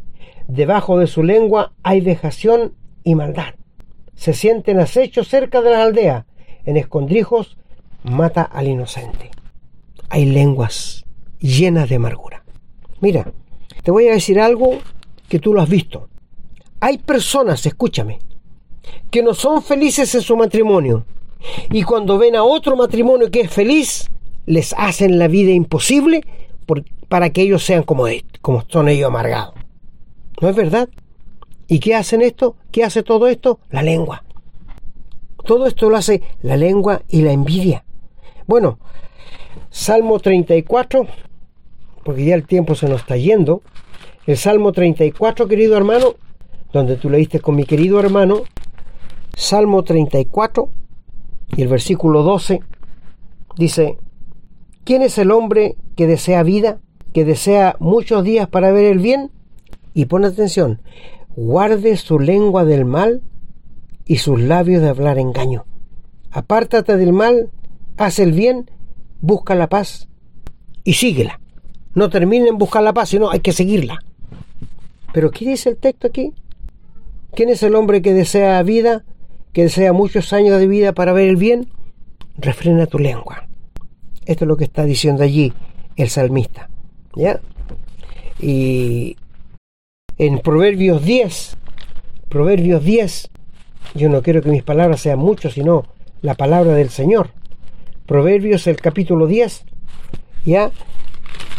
Debajo 0.46 0.98
de 0.98 1.06
su 1.06 1.22
lengua 1.22 1.72
hay 1.82 2.00
vejación 2.00 2.74
y 3.04 3.14
maldad. 3.14 3.54
Se 4.14 4.32
sienten 4.32 4.80
acechos 4.80 5.28
cerca 5.28 5.60
de 5.60 5.70
las 5.70 5.80
aldeas. 5.80 6.24
En 6.64 6.76
escondrijos 6.76 7.58
mata 8.02 8.42
al 8.42 8.66
inocente. 8.66 9.30
Hay 10.08 10.24
lenguas 10.24 11.04
llenas 11.38 11.88
de 11.88 11.96
amargura. 11.96 12.44
Mira, 13.00 13.32
te 13.82 13.90
voy 13.90 14.08
a 14.08 14.12
decir 14.12 14.40
algo 14.40 14.78
que 15.28 15.38
tú 15.38 15.54
lo 15.54 15.60
has 15.60 15.68
visto. 15.68 16.08
Hay 16.80 16.98
personas, 16.98 17.64
escúchame, 17.66 18.18
que 19.10 19.22
no 19.22 19.34
son 19.34 19.62
felices 19.62 20.14
en 20.14 20.22
su 20.22 20.36
matrimonio 20.36 21.04
y 21.70 21.82
cuando 21.82 22.18
ven 22.18 22.36
a 22.36 22.42
otro 22.42 22.76
matrimonio 22.76 23.30
que 23.30 23.42
es 23.42 23.50
feliz, 23.50 24.10
les 24.46 24.74
hacen 24.76 25.18
la 25.18 25.28
vida 25.28 25.52
imposible 25.52 26.22
para 27.08 27.30
que 27.30 27.42
ellos 27.42 27.64
sean 27.64 27.82
como, 27.82 28.06
como 28.40 28.64
son 28.68 28.88
ellos 28.88 29.08
amargados. 29.08 29.54
¿No 30.40 30.48
es 30.48 30.56
verdad? 30.56 30.88
¿Y 31.66 31.80
qué 31.80 31.94
hacen 31.94 32.22
esto? 32.22 32.56
¿Qué 32.70 32.84
hace 32.84 33.02
todo 33.02 33.26
esto? 33.26 33.60
La 33.70 33.82
lengua. 33.82 34.24
Todo 35.44 35.66
esto 35.66 35.88
lo 35.90 35.96
hace 35.96 36.22
la 36.42 36.56
lengua 36.56 37.02
y 37.08 37.22
la 37.22 37.32
envidia. 37.32 37.84
Bueno, 38.46 38.78
Salmo 39.70 40.18
34, 40.18 41.06
porque 42.08 42.24
ya 42.24 42.34
el 42.34 42.46
tiempo 42.46 42.74
se 42.74 42.88
nos 42.88 43.02
está 43.02 43.18
yendo. 43.18 43.60
El 44.24 44.38
Salmo 44.38 44.72
34, 44.72 45.46
querido 45.46 45.76
hermano, 45.76 46.14
donde 46.72 46.96
tú 46.96 47.10
leíste 47.10 47.38
con 47.38 47.54
mi 47.54 47.64
querido 47.64 48.00
hermano, 48.00 48.44
Salmo 49.36 49.84
34 49.84 50.70
y 51.54 51.60
el 51.60 51.68
versículo 51.68 52.22
12 52.22 52.62
dice, 53.58 53.98
¿quién 54.84 55.02
es 55.02 55.18
el 55.18 55.30
hombre 55.30 55.74
que 55.96 56.06
desea 56.06 56.42
vida, 56.44 56.78
que 57.12 57.26
desea 57.26 57.76
muchos 57.78 58.24
días 58.24 58.48
para 58.48 58.72
ver 58.72 58.86
el 58.86 59.00
bien? 59.00 59.30
Y 59.92 60.06
pon 60.06 60.24
atención, 60.24 60.80
guarde 61.36 61.94
su 61.98 62.18
lengua 62.18 62.64
del 62.64 62.86
mal 62.86 63.20
y 64.06 64.16
sus 64.16 64.40
labios 64.40 64.80
de 64.80 64.88
hablar 64.88 65.18
engaño. 65.18 65.66
Apártate 66.30 66.96
del 66.96 67.12
mal, 67.12 67.50
haz 67.98 68.18
el 68.18 68.32
bien, 68.32 68.70
busca 69.20 69.54
la 69.54 69.68
paz 69.68 70.08
y 70.84 70.94
síguela. 70.94 71.38
No 71.94 72.10
termine 72.10 72.48
en 72.48 72.58
buscar 72.58 72.82
la 72.82 72.92
paz, 72.92 73.10
sino 73.10 73.30
hay 73.30 73.40
que 73.40 73.52
seguirla. 73.52 73.98
Pero 75.12 75.30
¿qué 75.30 75.46
dice 75.46 75.70
el 75.70 75.76
texto 75.76 76.06
aquí? 76.06 76.32
¿Quién 77.34 77.48
es 77.48 77.62
el 77.62 77.74
hombre 77.74 78.02
que 78.02 78.12
desea 78.12 78.62
vida, 78.62 79.04
que 79.52 79.62
desea 79.62 79.92
muchos 79.92 80.32
años 80.32 80.58
de 80.58 80.66
vida 80.66 80.92
para 80.92 81.12
ver 81.12 81.28
el 81.28 81.36
bien? 81.36 81.68
Refrena 82.36 82.86
tu 82.86 82.98
lengua. 82.98 83.48
Esto 84.26 84.44
es 84.44 84.48
lo 84.48 84.56
que 84.56 84.64
está 84.64 84.84
diciendo 84.84 85.22
allí 85.22 85.52
el 85.96 86.08
salmista. 86.08 86.68
¿Ya? 87.14 87.40
Y 88.40 89.16
en 90.18 90.38
Proverbios 90.40 91.02
10, 91.02 91.56
Proverbios 92.28 92.84
10, 92.84 93.30
yo 93.94 94.08
no 94.08 94.22
quiero 94.22 94.42
que 94.42 94.50
mis 94.50 94.62
palabras 94.62 95.00
sean 95.00 95.18
muchas, 95.18 95.54
sino 95.54 95.86
la 96.22 96.34
palabra 96.34 96.74
del 96.74 96.90
Señor. 96.90 97.30
Proverbios 98.06 98.66
el 98.66 98.76
capítulo 98.76 99.26
10, 99.26 99.64
¿ya? 100.44 100.70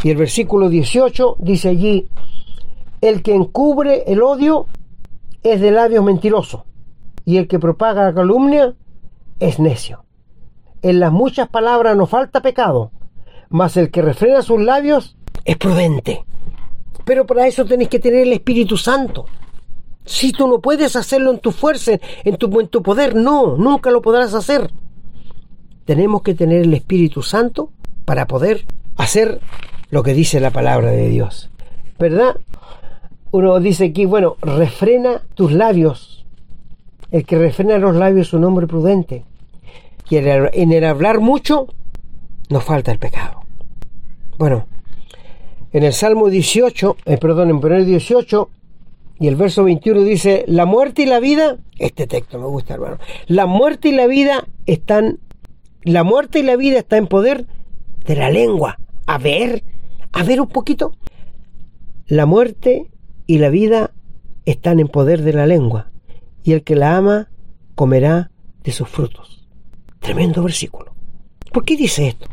Y 0.04 0.12
el 0.12 0.18
versículo 0.18 0.70
18 0.70 1.38
dice 1.40 1.70
allí, 1.70 2.08
el 3.02 3.22
que 3.22 3.34
encubre 3.34 4.04
el 4.08 4.22
odio 4.22 4.68
es 5.44 5.62
de 5.62 5.72
labios 5.72 6.04
mentirosos, 6.04 6.64
y 7.26 7.38
el 7.38 7.48
que 7.48 7.60
propaga 7.60 8.06
la 8.06 8.14
calumnia 8.14 8.76
es 9.40 9.60
necio. 9.60 10.04
En 10.82 11.00
las 11.00 11.12
muchas 11.12 11.50
palabras 11.50 11.96
no 11.98 12.08
falta 12.08 12.42
pecado, 12.42 12.92
mas 13.50 13.76
el 13.78 13.92
que 13.92 14.02
refrena 14.02 14.42
sus 14.42 14.62
labios 14.62 15.18
es 15.46 15.58
prudente. 15.58 16.24
Pero 17.06 17.26
para 17.26 17.48
eso 17.48 17.66
tenéis 17.66 17.90
que 17.90 18.00
tener 18.00 18.22
el 18.22 18.34
Espíritu 18.34 18.78
Santo. 18.78 19.26
Si 20.06 20.32
tú 20.32 20.48
no 20.48 20.60
puedes 20.60 20.96
hacerlo 20.96 21.32
en 21.32 21.40
tu 21.40 21.52
fuerza, 21.52 21.94
en 22.24 22.38
tu, 22.38 22.60
en 22.60 22.68
tu 22.68 22.82
poder, 22.82 23.16
no, 23.16 23.58
nunca 23.58 23.92
lo 23.92 24.02
podrás 24.02 24.34
hacer. 24.34 24.72
Tenemos 25.86 26.22
que 26.22 26.36
tener 26.36 26.62
el 26.62 26.74
Espíritu 26.74 27.22
Santo 27.22 27.72
para 28.06 28.28
poder 28.28 28.66
hacer 28.98 29.42
lo 29.90 30.04
que 30.04 30.14
dice 30.14 30.40
la 30.40 30.52
palabra 30.52 30.92
de 30.92 31.10
Dios. 31.10 31.50
¿Verdad? 31.98 32.38
Uno 33.32 33.60
dice 33.60 33.86
aquí, 33.86 34.06
bueno, 34.06 34.38
refrena 34.42 35.22
tus 35.36 35.52
labios. 35.52 36.26
El 37.12 37.26
que 37.26 37.38
refrena 37.38 37.78
los 37.78 37.96
labios 37.96 38.28
es 38.28 38.34
un 38.34 38.44
hombre 38.44 38.68
prudente. 38.68 39.24
Y 40.10 40.18
en 40.18 40.72
el 40.72 40.84
hablar 40.86 41.20
mucho 41.20 41.68
nos 42.50 42.64
falta 42.64 42.92
el 42.92 43.00
pecado. 43.00 43.42
Bueno, 44.38 44.66
en 45.72 45.84
el 45.84 45.94
Salmo 45.94 46.30
18, 46.30 46.98
eh, 47.06 47.18
perdón, 47.18 47.50
en 47.52 47.72
el 47.72 47.86
18 47.86 48.50
y 49.20 49.28
el 49.28 49.36
verso 49.36 49.66
21 49.66 50.02
dice, 50.02 50.46
la 50.48 50.66
muerte 50.66 51.04
y 51.04 51.06
la 51.06 51.20
vida, 51.20 51.58
este 51.78 52.08
texto 52.08 52.40
me 52.40 52.48
gusta 52.48 52.74
hermano, 52.74 52.98
la 53.28 53.46
muerte 53.46 53.90
y 53.90 53.92
la 53.92 54.08
vida 54.08 54.48
están, 54.66 55.20
la 55.84 56.04
muerte 56.04 56.40
y 56.40 56.44
la 56.44 56.56
vida 56.56 56.80
está 56.80 56.98
en 56.98 57.08
poder 57.08 57.46
de 58.06 58.16
la 58.16 58.32
lengua. 58.32 58.80
A 59.06 59.18
ver, 59.18 59.64
a 60.12 60.24
ver 60.24 60.42
un 60.42 60.48
poquito. 60.48 60.94
La 62.08 62.26
muerte 62.26 62.90
y 63.28 63.38
la 63.38 63.50
vida 63.50 63.92
están 64.46 64.80
en 64.80 64.88
poder 64.88 65.22
de 65.22 65.34
la 65.34 65.46
lengua, 65.46 65.92
y 66.44 66.54
el 66.54 66.64
que 66.64 66.76
la 66.76 66.98
ama 66.98 67.30
comerá 67.76 68.32
de 68.64 68.72
sus 68.72 68.90
frutos. 68.90 69.48
Tremendo 70.00 70.42
versículo. 70.42 70.94
¿Por 71.52 71.66
qué 71.66 71.76
dice 71.76 72.08
esto? 72.08 72.28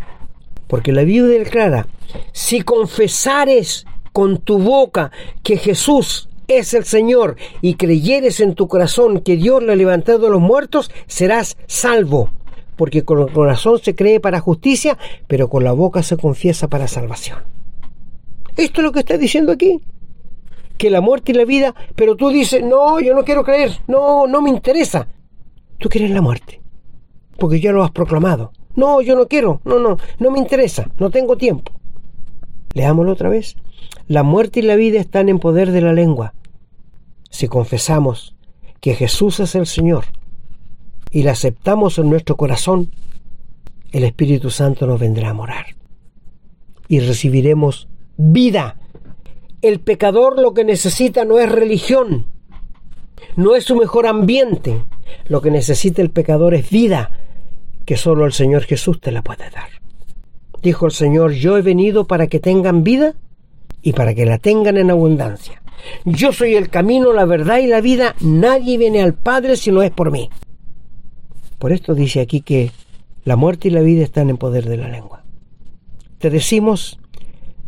Porque 0.67 0.93
la 0.93 1.05
Biblia 1.05 1.39
declara, 1.39 1.87
si 2.33 2.63
confesares 2.63 3.87
con 4.13 4.39
tu 4.39 4.59
boca 4.59 5.11
que 5.43 5.59
Jesús 5.59 6.29
es 6.49 6.75
el 6.75 6.85
Señor 6.85 7.37
y 7.61 7.75
creyeres 7.75 8.41
en 8.41 8.55
tu 8.55 8.69
corazón 8.69 9.21
que 9.21 9.37
Dios 9.37 9.63
le 9.63 9.73
ha 9.73 9.77
levantado 9.77 10.19
de 10.21 10.31
los 10.31 10.41
muertos, 10.41 10.91
serás 11.07 11.57
salvo. 11.67 12.31
Porque 12.77 13.05
con 13.05 13.21
el 13.21 13.33
corazón 13.33 13.79
se 13.83 13.95
cree 13.95 14.21
para 14.21 14.41
justicia, 14.41 14.99
pero 15.27 15.49
con 15.49 15.65
la 15.65 15.73
boca 15.73 16.03
se 16.03 16.17
confiesa 16.17 16.69
para 16.69 16.89
salvación. 16.89 17.56
Esto 18.57 18.81
es 18.81 18.85
lo 18.85 18.93
que 18.93 19.01
está 19.01 19.19
diciendo 19.19 19.53
aquí. 19.53 19.81
Que 20.79 20.91
la 20.91 21.01
muerte 21.01 21.33
y 21.33 21.35
la 21.35 21.45
vida, 21.45 21.75
pero 21.95 22.17
tú 22.17 22.31
dices, 22.31 22.63
no, 22.63 23.01
yo 23.01 23.15
no 23.15 23.25
quiero 23.25 23.45
creer, 23.45 23.73
no, 23.87 24.27
no 24.27 24.43
me 24.43 24.51
interesa. 24.51 25.09
Tú 25.79 25.89
quieres 25.89 26.11
la 26.11 26.21
muerte, 26.21 26.61
porque 27.39 27.61
ya 27.61 27.73
lo 27.73 27.83
has 27.83 27.91
proclamado. 27.91 28.53
No, 28.75 29.01
yo 29.01 29.17
no 29.17 29.27
quiero, 29.27 29.61
no, 29.65 29.79
no, 29.79 29.97
no 30.19 30.31
me 30.31 30.39
interesa, 30.39 30.91
no 30.99 31.11
tengo 31.11 31.37
tiempo. 31.37 31.73
Leámoslo 32.75 33.13
otra 33.13 33.31
vez. 33.31 33.57
La 34.07 34.23
muerte 34.23 34.61
y 34.61 34.63
la 34.63 34.77
vida 34.77 35.01
están 35.01 35.29
en 35.31 35.39
poder 35.39 35.73
de 35.73 35.81
la 35.81 35.95
lengua. 35.95 36.35
Si 37.31 37.49
confesamos 37.49 38.35
que 38.81 38.95
Jesús 38.95 39.41
es 39.41 39.55
el 39.55 39.67
Señor 39.67 40.05
y 41.11 41.23
la 41.23 41.33
aceptamos 41.33 41.99
en 41.99 42.11
nuestro 42.11 42.37
corazón, 42.37 42.91
el 43.93 44.05
Espíritu 44.05 44.51
Santo 44.51 44.87
nos 44.87 45.01
vendrá 45.01 45.31
a 45.31 45.35
morar 45.35 45.67
y 46.89 47.01
recibiremos 47.01 47.89
vida. 48.17 48.77
El 49.63 49.81
pecador 49.81 50.39
lo 50.39 50.55
que 50.55 50.65
necesita 50.65 51.25
no 51.25 51.39
es 51.39 51.51
religión, 51.51 52.27
no 53.37 53.55
es 53.55 53.65
su 53.65 53.77
mejor 53.77 54.07
ambiente. 54.07 54.83
Lo 55.29 55.41
que 55.41 55.51
necesita 55.51 56.03
el 56.03 56.11
pecador 56.11 56.55
es 56.55 56.71
vida, 56.71 57.11
que 57.85 57.97
solo 57.97 58.27
el 58.27 58.33
Señor 58.33 58.65
Jesús 58.65 59.01
te 59.01 59.13
la 59.13 59.23
puede 59.23 59.51
dar. 59.51 59.69
Dijo 60.63 60.87
el 60.87 60.93
Señor, 60.93 61.33
yo 61.33 61.57
he 61.57 61.63
venido 61.63 62.07
para 62.07 62.27
que 62.27 62.41
tengan 62.41 62.83
vida 62.83 63.15
y 63.83 63.93
para 63.93 64.15
que 64.15 64.27
la 64.27 64.39
tengan 64.39 64.77
en 64.77 64.91
abundancia. 64.91 65.63
Yo 66.05 66.33
soy 66.33 66.55
el 66.55 66.71
camino, 66.71 67.13
la 67.13 67.25
verdad 67.25 67.59
y 67.59 67.67
la 67.67 67.81
vida. 67.81 68.15
Nadie 68.21 68.79
viene 68.79 69.03
al 69.03 69.15
Padre 69.15 69.57
si 69.57 69.71
no 69.71 69.83
es 69.83 69.91
por 69.91 70.11
mí. 70.11 70.31
Por 71.59 71.73
esto 71.73 71.95
dice 71.95 72.21
aquí 72.21 72.41
que 72.41 72.73
la 73.25 73.37
muerte 73.37 73.69
y 73.69 73.71
la 73.71 73.81
vida 73.81 74.03
están 74.03 74.31
en 74.31 74.37
poder 74.37 74.69
de 74.69 74.77
la 74.77 74.89
lengua. 74.89 75.25
Te 76.19 76.31
decimos 76.31 76.99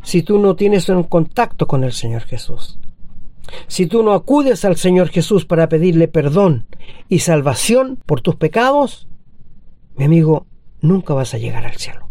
si 0.08 0.22
tú 0.22 0.38
no 0.38 0.56
tienes 0.56 0.88
un 0.88 1.02
contacto 1.02 1.66
con 1.66 1.84
el 1.84 1.92
Señor 1.92 2.22
Jesús. 2.22 2.78
Si 3.66 3.86
tú 3.86 4.02
no 4.02 4.14
acudes 4.14 4.64
al 4.64 4.76
Señor 4.76 5.10
Jesús 5.10 5.44
para 5.44 5.68
pedirle 5.68 6.08
perdón 6.08 6.64
y 7.10 7.18
salvación 7.18 7.98
por 8.06 8.22
tus 8.22 8.36
pecados, 8.36 9.06
mi 9.96 10.06
amigo, 10.06 10.46
nunca 10.80 11.12
vas 11.12 11.34
a 11.34 11.36
llegar 11.36 11.66
al 11.66 11.76
cielo. 11.76 12.08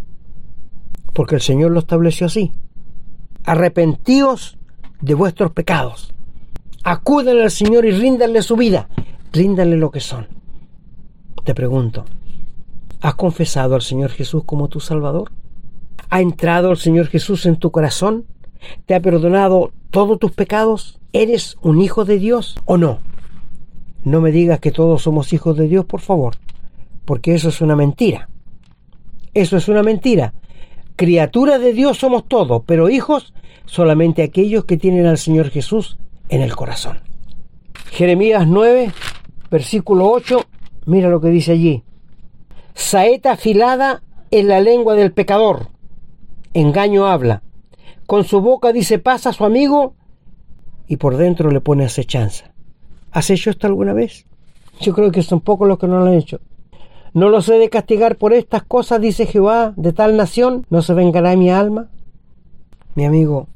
Porque 1.12 1.34
el 1.34 1.42
Señor 1.42 1.72
lo 1.72 1.80
estableció 1.80 2.28
así. 2.28 2.52
Arrepentíos 3.44 4.60
de 5.02 5.16
vuestros 5.16 5.54
pecados. 5.54 6.14
Acúdenle 6.84 7.46
al 7.46 7.52
Señor 7.52 7.84
y 7.84 7.94
ríndanle 7.94 8.44
su 8.44 8.56
vida. 8.56 8.90
Ríndanle 9.34 9.76
lo 9.76 9.90
que 9.90 10.02
son. 10.02 10.28
Te 11.44 11.56
pregunto, 11.56 12.06
¿has 13.02 13.16
confesado 13.16 13.74
al 13.74 13.82
Señor 13.82 14.12
Jesús 14.12 14.44
como 14.46 14.68
tu 14.68 14.80
Salvador? 14.80 15.32
¿Ha 16.10 16.22
entrado 16.22 16.72
el 16.72 16.78
Señor 16.78 17.08
Jesús 17.08 17.46
en 17.46 17.58
tu 17.58 17.72
corazón? 17.72 18.26
¿Te 18.86 18.96
ha 18.96 19.02
perdonado 19.02 19.72
todos 19.92 20.20
tus 20.20 20.32
pecados? 20.32 21.00
¿Eres 21.14 21.58
un 21.62 21.82
hijo 21.82 22.06
de 22.06 22.18
Dios 22.20 22.58
o 22.66 22.78
no? 22.78 23.00
No 24.04 24.22
me 24.22 24.32
digas 24.32 24.60
que 24.60 24.72
todos 24.72 25.02
somos 25.02 25.34
hijos 25.34 25.58
de 25.58 25.68
Dios, 25.68 25.86
por 25.86 26.00
favor, 26.00 26.36
porque 27.04 27.36
eso 27.36 27.50
es 27.50 27.60
una 27.60 27.76
mentira. 27.76 28.30
Eso 29.34 29.58
es 29.58 29.68
una 29.68 29.84
mentira. 29.84 30.34
Criaturas 30.96 31.60
de 31.60 31.74
Dios 31.74 31.98
somos 31.98 32.28
todos, 32.28 32.64
pero 32.66 32.90
hijos 32.90 33.34
solamente 33.66 34.24
aquellos 34.24 34.66
que 34.66 34.78
tienen 34.78 35.06
al 35.06 35.18
Señor 35.18 35.50
Jesús 35.50 35.98
en 36.30 36.42
el 36.42 36.56
corazón. 36.56 37.00
Jeremías 37.92 38.48
9, 38.48 38.92
versículo 39.52 40.10
8, 40.10 40.46
mira 40.86 41.10
lo 41.10 41.20
que 41.20 41.30
dice 41.30 41.52
allí. 41.52 41.84
Saeta 42.74 43.34
afilada 43.34 44.02
en 44.32 44.48
la 44.48 44.62
lengua 44.62 44.96
del 44.96 45.12
pecador, 45.12 45.70
engaño 46.54 47.08
habla. 47.08 47.42
Con 48.06 48.24
su 48.24 48.42
boca 48.42 48.72
dice 48.72 49.00
paz 49.00 49.28
a 49.28 49.34
su 49.34 49.46
amigo 49.46 49.94
y 50.88 50.98
por 50.98 51.18
dentro 51.18 51.52
le 51.52 51.62
pone 51.62 51.86
acechanza. 51.86 52.52
¿Has 53.12 53.30
hecho 53.30 53.50
esto 53.50 53.68
alguna 53.68 53.94
vez? 53.94 54.26
Yo 54.80 54.94
creo 54.94 55.12
que 55.12 55.24
son 55.24 55.42
pocos 55.42 55.68
los 55.68 55.80
que 55.80 55.88
no 55.88 56.00
lo 56.00 56.06
han 56.06 56.14
hecho. 56.14 56.40
No 57.14 57.30
los 57.30 57.50
he 57.50 57.58
de 57.58 57.70
castigar 57.70 58.18
por 58.18 58.34
estas 58.34 58.64
cosas, 58.64 59.02
dice 59.02 59.26
Jehová, 59.26 59.74
de 59.76 59.92
tal 59.92 60.18
nación, 60.18 60.66
no 60.70 60.82
se 60.82 60.94
vengará 60.94 61.36
mi 61.36 61.50
alma. 61.50 61.90
Mi 62.96 63.06
amigo, 63.06 63.48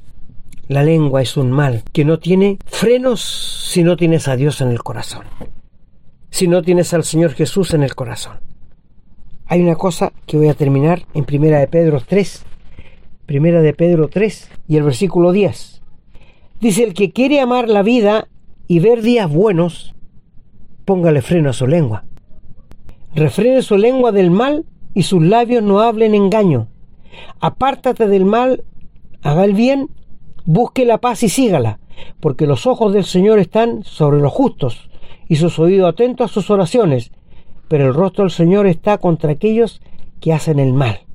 la 0.68 0.84
lengua 0.84 1.22
es 1.22 1.38
un 1.38 1.52
mal 1.52 1.84
que 1.92 2.06
no 2.06 2.20
tiene 2.20 2.58
frenos 2.66 3.22
si 3.72 3.84
no 3.84 3.98
tienes 3.98 4.28
a 4.28 4.36
Dios 4.36 4.62
en 4.62 4.70
el 4.70 4.82
corazón, 4.82 5.26
si 6.30 6.48
no 6.48 6.62
tienes 6.62 6.94
al 6.94 7.04
Señor 7.04 7.34
Jesús 7.34 7.74
en 7.74 7.84
el 7.84 7.94
corazón. 7.94 8.40
Hay 9.46 9.62
una 9.62 9.76
cosa 9.76 10.14
que 10.26 10.38
voy 10.38 10.48
a 10.48 10.54
terminar 10.54 11.06
en 11.14 11.26
primera 11.26 11.60
de 11.60 11.68
Pedro 11.68 12.02
3, 12.08 12.46
Primera 13.32 13.62
de 13.62 13.74
Pedro 13.74 14.10
3 14.10 14.50
y 14.68 14.76
el 14.76 14.84
versículo 14.84 15.32
10. 15.32 15.82
Dice, 16.60 16.84
el 16.84 16.94
que 16.94 17.14
quiere 17.14 17.40
amar 17.40 17.70
la 17.70 17.82
vida 17.82 18.28
y 18.68 18.80
ver 18.80 19.02
días 19.02 19.32
buenos, 19.32 19.96
póngale 20.84 21.22
freno 21.22 21.52
a 21.52 21.54
su 21.54 21.66
lengua. 21.66 22.04
Refrene 23.16 23.62
su 23.62 23.78
lengua 23.78 24.12
del 24.12 24.32
mal 24.32 24.66
y 24.94 25.04
sus 25.04 25.24
labios 25.24 25.64
no 25.64 25.80
hablen 25.80 26.14
engaño. 26.14 26.68
Apártate 27.40 28.10
del 28.10 28.26
mal, 28.26 28.66
haga 29.22 29.46
el 29.46 29.54
bien, 29.54 29.88
busque 30.44 30.84
la 30.84 30.98
paz 30.98 31.24
y 31.24 31.30
sígala, 31.30 31.80
porque 32.20 32.46
los 32.46 32.68
ojos 32.68 32.92
del 32.92 33.06
Señor 33.06 33.40
están 33.40 33.86
sobre 33.86 34.20
los 34.20 34.34
justos 34.34 34.90
y 35.30 35.38
sus 35.38 35.58
oídos 35.58 35.88
atentos 35.88 36.30
a 36.30 36.34
sus 36.34 36.50
oraciones, 36.50 37.14
pero 37.70 37.88
el 37.88 37.94
rostro 37.94 38.26
del 38.26 38.32
Señor 38.32 38.68
está 38.68 38.98
contra 38.98 39.32
aquellos 39.32 39.82
que 40.20 40.34
hacen 40.34 40.60
el 40.60 40.74
mal. 40.74 41.06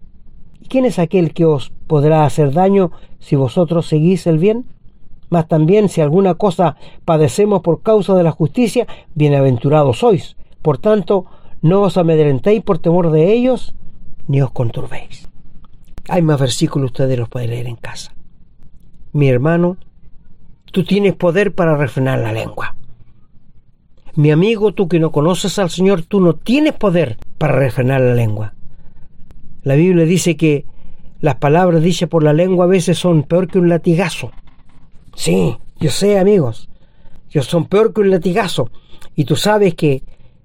¿Y 0.67 0.69
quién 0.69 0.85
es 0.85 0.99
aquel 0.99 1.33
que 1.33 1.45
os 1.45 1.71
podrá 1.87 2.25
hacer 2.25 2.53
daño 2.53 2.91
si 3.21 3.37
vosotros 3.37 3.87
seguís 3.87 4.27
el 4.27 4.39
bien? 4.39 4.67
Mas 5.31 5.47
también 5.47 5.89
si 5.89 6.01
alguna 6.01 6.35
cosa 6.35 6.75
padecemos 7.05 7.61
por 7.61 7.83
causa 7.83 8.17
de 8.17 8.25
la 8.25 8.33
justicia, 8.33 8.89
bienaventurados 9.15 10.01
sois. 10.01 10.37
Por 10.63 10.79
tanto, 10.79 11.27
no 11.63 11.83
os 11.83 11.97
amedrentéis 11.97 12.65
por 12.65 12.79
temor 12.79 13.13
de 13.13 13.33
ellos, 13.33 13.77
ni 14.27 14.43
os 14.43 14.51
conturbéis. 14.51 15.29
Hay 16.09 16.23
más 16.23 16.41
versículos, 16.41 16.91
ustedes 16.91 17.17
los 17.17 17.29
pueden 17.29 17.51
leer 17.51 17.69
en 17.69 17.77
casa. 17.77 18.13
Mi 19.13 19.29
hermano, 19.29 19.77
tú 20.73 20.83
tienes 20.83 21.15
poder 21.15 21.55
para 21.55 21.77
refrenar 21.77 22.19
la 22.19 22.33
lengua. 22.33 22.75
Mi 24.17 24.33
amigo, 24.33 24.75
tú 24.75 24.89
que 24.89 24.99
no 24.99 25.13
conoces 25.13 25.61
al 25.61 25.71
Señor, 25.71 26.03
tú 26.03 26.21
no 26.21 26.33
tienes 26.33 26.73
poder 26.73 27.19
para 27.39 27.55
refrenar 27.55 28.01
la 28.01 28.15
lengua. 28.15 28.56
La 29.67 29.75
Biblia 29.75 30.05
dice 30.05 30.37
que 30.37 30.65
las 31.21 31.35
palabras 31.35 31.83
dichas 31.83 32.09
por 32.09 32.23
la 32.23 32.33
lengua 32.33 32.67
a 32.67 32.69
veces 32.69 32.99
son 32.99 33.25
peor 33.25 33.49
que 33.49 33.59
un 33.59 33.69
latigazo. 33.69 34.31
Sí, 35.17 35.57
yo 35.81 35.91
sé, 35.91 36.21
amigos, 36.21 36.69
yo 37.31 37.43
son 37.43 37.65
peor 37.65 37.93
que 37.93 38.03
un 38.03 38.11
latigazo. 38.11 38.71
Y 39.17 39.25
tú 39.25 39.35
sabes 39.35 39.75
que 39.75 40.05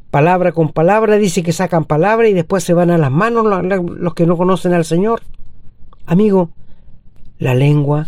palabra 0.09 0.53
con 0.53 0.69
palabra 0.69 1.17
dice 1.17 1.43
que 1.43 1.51
sacan 1.51 1.85
palabra 1.85 2.29
y 2.29 2.33
después 2.33 2.63
se 2.63 2.73
van 2.73 2.89
a 2.89 2.97
las 2.97 3.11
manos 3.11 3.45
los 3.45 4.15
que 4.15 4.25
no 4.25 4.37
conocen 4.37 4.73
al 4.73 4.85
Señor. 4.85 5.21
Amigo, 6.07 6.49
la 7.37 7.53
lengua 7.53 8.07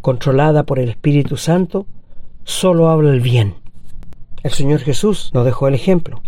controlada 0.00 0.64
por 0.64 0.80
el 0.80 0.88
Espíritu 0.88 1.36
Santo 1.36 1.86
solo 2.42 2.90
habla 2.90 3.12
el 3.12 3.20
bien. 3.20 3.54
El 4.42 4.50
Señor 4.50 4.80
Jesús 4.80 5.30
nos 5.32 5.44
dejó 5.44 5.68
el 5.68 5.74
ejemplo. 5.74 6.20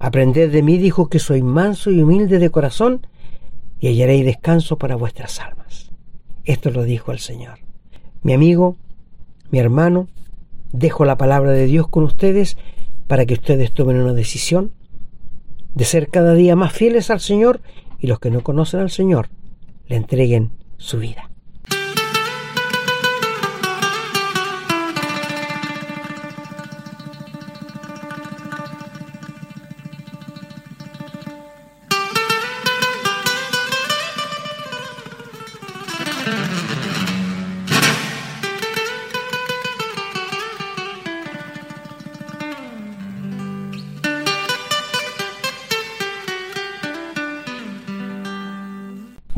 Aprended 0.00 0.50
de 0.50 0.62
mí, 0.64 0.76
dijo 0.76 1.08
que 1.08 1.20
soy 1.20 1.40
manso 1.40 1.92
y 1.92 2.02
humilde 2.02 2.40
de 2.40 2.50
corazón, 2.50 3.06
y 3.84 3.88
hallaréis 3.88 4.24
descanso 4.24 4.78
para 4.78 4.96
vuestras 4.96 5.40
almas. 5.40 5.92
Esto 6.44 6.70
lo 6.70 6.84
dijo 6.84 7.12
el 7.12 7.18
Señor. 7.18 7.58
Mi 8.22 8.32
amigo, 8.32 8.78
mi 9.50 9.58
hermano, 9.58 10.08
dejo 10.72 11.04
la 11.04 11.18
palabra 11.18 11.50
de 11.50 11.66
Dios 11.66 11.86
con 11.88 12.04
ustedes 12.04 12.56
para 13.08 13.26
que 13.26 13.34
ustedes 13.34 13.72
tomen 13.72 14.00
una 14.00 14.14
decisión 14.14 14.72
de 15.74 15.84
ser 15.84 16.08
cada 16.08 16.32
día 16.32 16.56
más 16.56 16.72
fieles 16.72 17.10
al 17.10 17.20
Señor 17.20 17.60
y 17.98 18.06
los 18.06 18.20
que 18.20 18.30
no 18.30 18.40
conocen 18.40 18.80
al 18.80 18.88
Señor 18.88 19.28
le 19.86 19.96
entreguen 19.96 20.52
su 20.78 20.98
vida. 20.98 21.30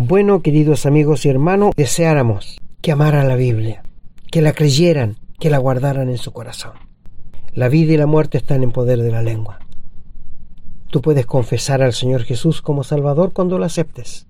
Bueno, 0.07 0.40
queridos 0.40 0.86
amigos 0.86 1.26
y 1.26 1.30
hermanos, 1.30 1.74
deseáramos 1.76 2.61
que 2.80 2.92
amaran 2.92 3.26
la 3.26 3.34
Biblia, 3.34 3.82
que 4.30 4.40
la 4.40 4.52
creyeran, 4.52 5.16
que 5.40 5.50
la 5.50 5.59
guardaran 5.59 6.09
en 6.09 6.18
su 6.18 6.32
corazón. 6.32 6.74
La 7.54 7.68
vida 7.68 7.92
y 7.92 7.96
la 7.96 8.07
muerte 8.07 8.38
están 8.38 8.62
en 8.62 8.70
poder 8.70 9.02
de 9.02 9.11
la 9.11 9.22
lengua. 9.22 9.59
Tú 10.90 11.02
puedes 11.02 11.26
confesar 11.26 11.82
al 11.82 11.92
Señor 11.92 12.22
Jesús 12.22 12.62
como 12.62 12.84
Salvador 12.84 13.32
cuando 13.32 13.59
lo 13.59 13.64
aceptes, 13.64 14.28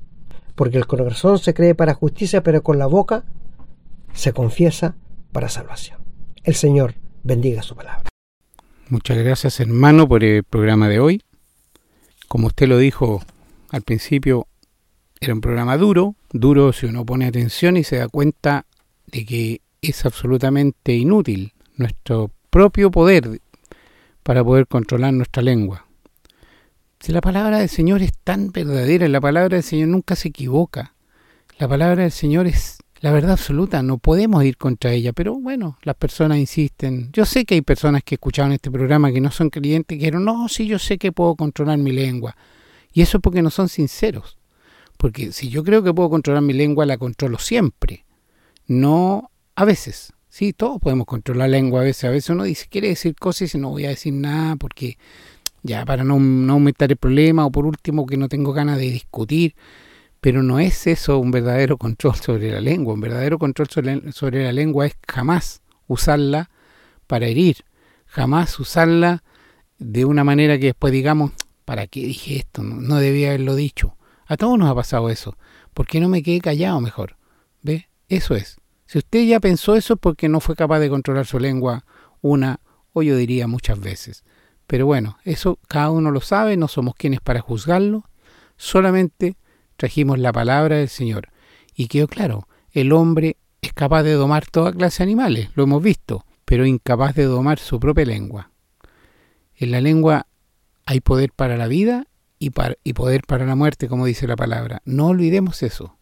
porque 0.54 0.78
el 0.78 0.86
corazón 0.86 1.38
se 1.38 1.52
cree 1.52 1.74
para 1.74 1.92
justicia, 1.92 2.42
pero 2.42 2.62
con 2.62 2.78
la 2.78 2.86
boca 2.86 3.24
se 4.14 4.32
confiesa 4.32 4.94
para 5.30 5.50
salvación. 5.50 5.98
El 6.42 6.54
Señor 6.54 6.94
bendiga 7.22 7.60
su 7.62 7.76
palabra. 7.76 8.08
Muchas 8.88 9.18
gracias 9.18 9.60
hermano 9.60 10.08
por 10.08 10.24
el 10.24 10.42
programa 10.42 10.88
de 10.88 11.00
hoy. 11.00 11.22
Como 12.28 12.46
usted 12.46 12.66
lo 12.66 12.78
dijo 12.78 13.20
al 13.70 13.82
principio, 13.82 14.46
era 15.20 15.34
un 15.34 15.40
programa 15.40 15.76
duro, 15.76 16.14
duro 16.30 16.72
si 16.72 16.86
uno 16.86 17.04
pone 17.04 17.26
atención 17.26 17.76
y 17.76 17.84
se 17.84 17.96
da 17.96 18.08
cuenta 18.08 18.66
de 19.06 19.24
que 19.24 19.60
es 19.80 20.04
absolutamente 20.04 20.94
inútil 20.94 21.52
nuestro 21.76 22.30
propio 22.50 22.90
poder 22.90 23.40
para 24.22 24.42
poder 24.42 24.66
controlar 24.66 25.12
nuestra 25.12 25.42
lengua. 25.42 25.86
Si 27.00 27.12
la 27.12 27.20
palabra 27.20 27.58
del 27.58 27.68
Señor 27.68 28.02
es 28.02 28.12
tan 28.24 28.50
verdadera, 28.50 29.06
la 29.08 29.20
palabra 29.20 29.56
del 29.56 29.62
Señor 29.62 29.88
nunca 29.88 30.16
se 30.16 30.28
equivoca. 30.28 30.94
La 31.58 31.68
palabra 31.68 32.02
del 32.02 32.12
Señor 32.12 32.46
es 32.46 32.78
la 33.00 33.12
verdad 33.12 33.32
absoluta, 33.32 33.82
no 33.82 33.98
podemos 33.98 34.42
ir 34.44 34.56
contra 34.56 34.92
ella, 34.92 35.12
pero 35.12 35.34
bueno, 35.34 35.78
las 35.82 35.96
personas 35.96 36.38
insisten. 36.38 37.10
Yo 37.12 37.24
sé 37.24 37.44
que 37.44 37.54
hay 37.54 37.60
personas 37.60 38.02
que 38.02 38.14
escucharon 38.16 38.52
este 38.52 38.70
programa 38.70 39.12
que 39.12 39.20
no 39.20 39.30
son 39.30 39.50
creyentes, 39.50 39.96
que 39.96 40.00
dijeron, 40.00 40.24
no, 40.24 40.48
sí, 40.48 40.66
yo 40.66 40.78
sé 40.78 40.98
que 40.98 41.12
puedo 41.12 41.36
controlar 41.36 41.78
mi 41.78 41.92
lengua. 41.92 42.36
Y 42.92 43.02
eso 43.02 43.18
es 43.18 43.22
porque 43.22 43.42
no 43.42 43.50
son 43.50 43.68
sinceros. 43.68 44.35
Porque 44.96 45.32
si 45.32 45.48
yo 45.48 45.62
creo 45.64 45.82
que 45.82 45.92
puedo 45.92 46.10
controlar 46.10 46.42
mi 46.42 46.52
lengua, 46.52 46.86
la 46.86 46.98
controlo 46.98 47.38
siempre. 47.38 48.04
No 48.66 49.30
a 49.54 49.64
veces. 49.64 50.12
Sí, 50.28 50.52
todos 50.52 50.80
podemos 50.80 51.06
controlar 51.06 51.48
la 51.48 51.56
lengua 51.56 51.80
a 51.80 51.84
veces. 51.84 52.04
A 52.04 52.10
veces 52.10 52.30
uno 52.30 52.44
dice, 52.44 52.66
quiere 52.68 52.88
decir 52.88 53.14
cosas 53.14 53.54
y 53.54 53.58
no 53.58 53.70
voy 53.70 53.86
a 53.86 53.90
decir 53.90 54.12
nada 54.12 54.56
porque 54.56 54.98
ya 55.62 55.84
para 55.84 56.04
no, 56.04 56.14
aumentar 56.52 56.90
el 56.90 56.96
problema 56.96 57.46
o 57.46 57.50
por 57.50 57.66
último 57.66 58.06
que 58.06 58.16
no 58.16 58.28
tengo 58.28 58.52
ganas 58.52 58.78
de 58.78 58.90
discutir. 58.90 59.54
Pero 60.20 60.42
no 60.42 60.58
es 60.58 60.86
eso 60.86 61.18
un 61.18 61.30
verdadero 61.30 61.76
control 61.78 62.16
sobre 62.16 62.52
la 62.52 62.60
lengua. 62.60 62.94
Un 62.94 63.00
verdadero 63.00 63.38
control 63.38 63.68
sobre, 63.68 64.12
sobre 64.12 64.44
la 64.44 64.52
lengua 64.52 64.86
es 64.86 64.96
jamás 65.06 65.62
usarla 65.86 66.50
para 67.06 67.26
herir. 67.26 67.64
Jamás 68.06 68.58
usarla 68.60 69.22
de 69.78 70.04
una 70.04 70.24
manera 70.24 70.58
que 70.58 70.66
después 70.66 70.92
digamos, 70.92 71.32
¿para 71.64 71.86
qué 71.86 72.00
dije 72.00 72.36
esto? 72.36 72.62
no 72.62 72.96
debía 72.96 73.28
haberlo 73.28 73.54
dicho. 73.54 73.95
A 74.26 74.36
todos 74.36 74.58
nos 74.58 74.68
ha 74.68 74.74
pasado 74.74 75.08
eso. 75.08 75.36
¿Por 75.72 75.86
qué 75.86 76.00
no 76.00 76.08
me 76.08 76.22
quedé 76.22 76.40
callado 76.40 76.80
mejor? 76.80 77.16
¿Ve? 77.62 77.88
Eso 78.08 78.34
es. 78.34 78.56
Si 78.86 78.98
usted 78.98 79.24
ya 79.24 79.40
pensó 79.40 79.76
eso 79.76 79.94
es 79.94 80.00
porque 80.00 80.28
no 80.28 80.40
fue 80.40 80.56
capaz 80.56 80.78
de 80.78 80.88
controlar 80.88 81.26
su 81.26 81.38
lengua 81.38 81.84
una 82.20 82.60
o 82.92 83.02
yo 83.02 83.16
diría 83.16 83.46
muchas 83.46 83.78
veces. 83.80 84.24
Pero 84.66 84.86
bueno, 84.86 85.18
eso 85.24 85.58
cada 85.68 85.90
uno 85.90 86.10
lo 86.10 86.20
sabe, 86.20 86.56
no 86.56 86.68
somos 86.68 86.94
quienes 86.94 87.20
para 87.20 87.40
juzgarlo. 87.40 88.04
Solamente 88.56 89.36
trajimos 89.76 90.18
la 90.18 90.32
palabra 90.32 90.76
del 90.76 90.88
Señor. 90.88 91.28
Y 91.74 91.88
quedó 91.88 92.08
claro, 92.08 92.48
el 92.72 92.92
hombre 92.92 93.36
es 93.60 93.72
capaz 93.72 94.02
de 94.02 94.12
domar 94.12 94.46
toda 94.46 94.72
clase 94.72 94.98
de 94.98 95.04
animales, 95.04 95.50
lo 95.54 95.64
hemos 95.64 95.82
visto, 95.82 96.24
pero 96.44 96.66
incapaz 96.66 97.14
de 97.14 97.24
domar 97.24 97.58
su 97.58 97.78
propia 97.78 98.06
lengua. 98.06 98.50
En 99.54 99.70
la 99.70 99.80
lengua 99.80 100.26
hay 100.84 101.00
poder 101.00 101.32
para 101.32 101.56
la 101.56 101.66
vida 101.66 102.06
y, 102.38 102.52
y 102.84 102.92
poder 102.92 103.22
para 103.26 103.46
la 103.46 103.54
muerte, 103.54 103.88
como 103.88 104.06
dice 104.06 104.26
la 104.26 104.36
palabra. 104.36 104.82
No 104.84 105.08
olvidemos 105.08 105.62
eso. 105.62 105.96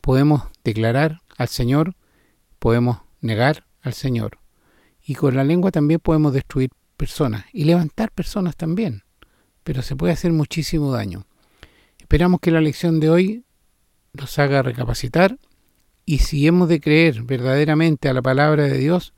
Podemos 0.00 0.42
declarar 0.62 1.22
al 1.36 1.48
Señor, 1.48 1.96
podemos 2.58 2.98
negar 3.20 3.66
al 3.82 3.94
Señor. 3.94 4.38
Y 5.02 5.14
con 5.14 5.36
la 5.36 5.44
lengua 5.44 5.70
también 5.70 6.00
podemos 6.00 6.32
destruir 6.32 6.70
personas 6.96 7.44
y 7.52 7.64
levantar 7.64 8.10
personas 8.10 8.56
también. 8.56 9.02
Pero 9.62 9.82
se 9.82 9.96
puede 9.96 10.12
hacer 10.12 10.32
muchísimo 10.32 10.92
daño. 10.92 11.26
Esperamos 11.98 12.40
que 12.40 12.50
la 12.50 12.60
lección 12.60 13.00
de 13.00 13.10
hoy 13.10 13.44
nos 14.12 14.38
haga 14.38 14.62
recapacitar 14.62 15.38
y 16.06 16.18
si 16.18 16.46
hemos 16.46 16.68
de 16.68 16.80
creer 16.80 17.22
verdaderamente 17.22 18.08
a 18.08 18.12
la 18.12 18.22
palabra 18.22 18.64
de 18.64 18.78
Dios, 18.78 19.14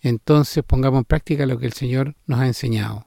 entonces 0.00 0.62
pongamos 0.64 0.98
en 0.98 1.04
práctica 1.04 1.46
lo 1.46 1.58
que 1.58 1.66
el 1.66 1.72
Señor 1.72 2.16
nos 2.26 2.40
ha 2.40 2.46
enseñado. 2.46 3.06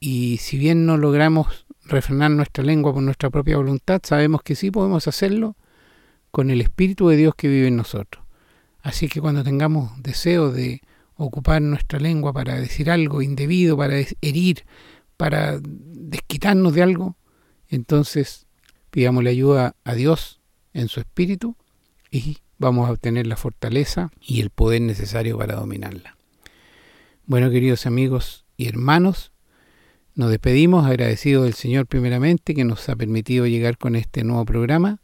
Y 0.00 0.38
si 0.38 0.58
bien 0.58 0.84
no 0.86 0.96
logramos 0.96 1.63
refrenar 1.86 2.30
nuestra 2.30 2.64
lengua 2.64 2.92
por 2.92 3.02
nuestra 3.02 3.30
propia 3.30 3.56
voluntad, 3.56 4.00
sabemos 4.04 4.42
que 4.42 4.54
sí 4.54 4.70
podemos 4.70 5.06
hacerlo 5.08 5.56
con 6.30 6.50
el 6.50 6.60
Espíritu 6.60 7.08
de 7.08 7.16
Dios 7.16 7.34
que 7.34 7.48
vive 7.48 7.68
en 7.68 7.76
nosotros. 7.76 8.24
Así 8.82 9.08
que 9.08 9.20
cuando 9.20 9.44
tengamos 9.44 9.90
deseo 10.02 10.50
de 10.50 10.82
ocupar 11.16 11.62
nuestra 11.62 11.98
lengua 11.98 12.32
para 12.32 12.56
decir 12.56 12.90
algo 12.90 13.22
indebido, 13.22 13.76
para 13.76 13.96
herir, 14.20 14.64
para 15.16 15.58
desquitarnos 15.60 16.74
de 16.74 16.82
algo, 16.82 17.16
entonces 17.68 18.46
pidámosle 18.90 19.30
ayuda 19.30 19.76
a 19.84 19.94
Dios 19.94 20.40
en 20.72 20.88
su 20.88 21.00
Espíritu 21.00 21.56
y 22.10 22.38
vamos 22.58 22.88
a 22.88 22.92
obtener 22.92 23.26
la 23.26 23.36
fortaleza 23.36 24.10
y 24.20 24.40
el 24.40 24.50
poder 24.50 24.82
necesario 24.82 25.38
para 25.38 25.54
dominarla. 25.54 26.16
Bueno, 27.26 27.50
queridos 27.50 27.86
amigos 27.86 28.44
y 28.56 28.68
hermanos, 28.68 29.32
nos 30.14 30.30
despedimos 30.30 30.86
agradecidos 30.86 31.44
del 31.44 31.54
Señor 31.54 31.86
primeramente 31.86 32.54
que 32.54 32.64
nos 32.64 32.88
ha 32.88 32.96
permitido 32.96 33.46
llegar 33.46 33.78
con 33.78 33.96
este 33.96 34.22
nuevo 34.22 34.44
programa, 34.44 35.00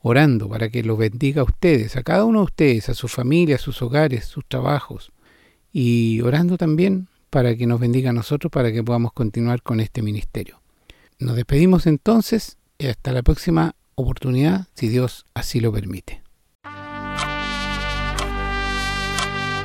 orando 0.00 0.48
para 0.48 0.68
que 0.68 0.82
los 0.82 0.98
bendiga 0.98 1.42
a 1.42 1.44
ustedes, 1.44 1.96
a 1.96 2.02
cada 2.02 2.24
uno 2.24 2.40
de 2.40 2.44
ustedes, 2.46 2.88
a 2.88 2.94
su 2.94 3.08
familia, 3.08 3.56
a 3.56 3.58
sus 3.58 3.80
hogares, 3.82 4.24
sus 4.24 4.44
trabajos, 4.46 5.12
y 5.72 6.20
orando 6.22 6.56
también 6.56 7.08
para 7.30 7.54
que 7.56 7.66
nos 7.66 7.78
bendiga 7.78 8.10
a 8.10 8.12
nosotros 8.12 8.50
para 8.50 8.72
que 8.72 8.82
podamos 8.82 9.12
continuar 9.12 9.62
con 9.62 9.80
este 9.80 10.02
ministerio. 10.02 10.60
Nos 11.18 11.36
despedimos 11.36 11.86
entonces 11.86 12.56
y 12.78 12.86
hasta 12.86 13.12
la 13.12 13.22
próxima 13.22 13.74
oportunidad, 13.94 14.66
si 14.74 14.88
Dios 14.88 15.26
así 15.34 15.60
lo 15.60 15.72
permite. 15.72 16.22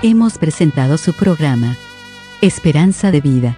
Hemos 0.02 0.38
presentado 0.38 0.98
su 0.98 1.14
programa, 1.14 1.78
Esperanza 2.42 3.10
de 3.12 3.22
Vida, 3.22 3.58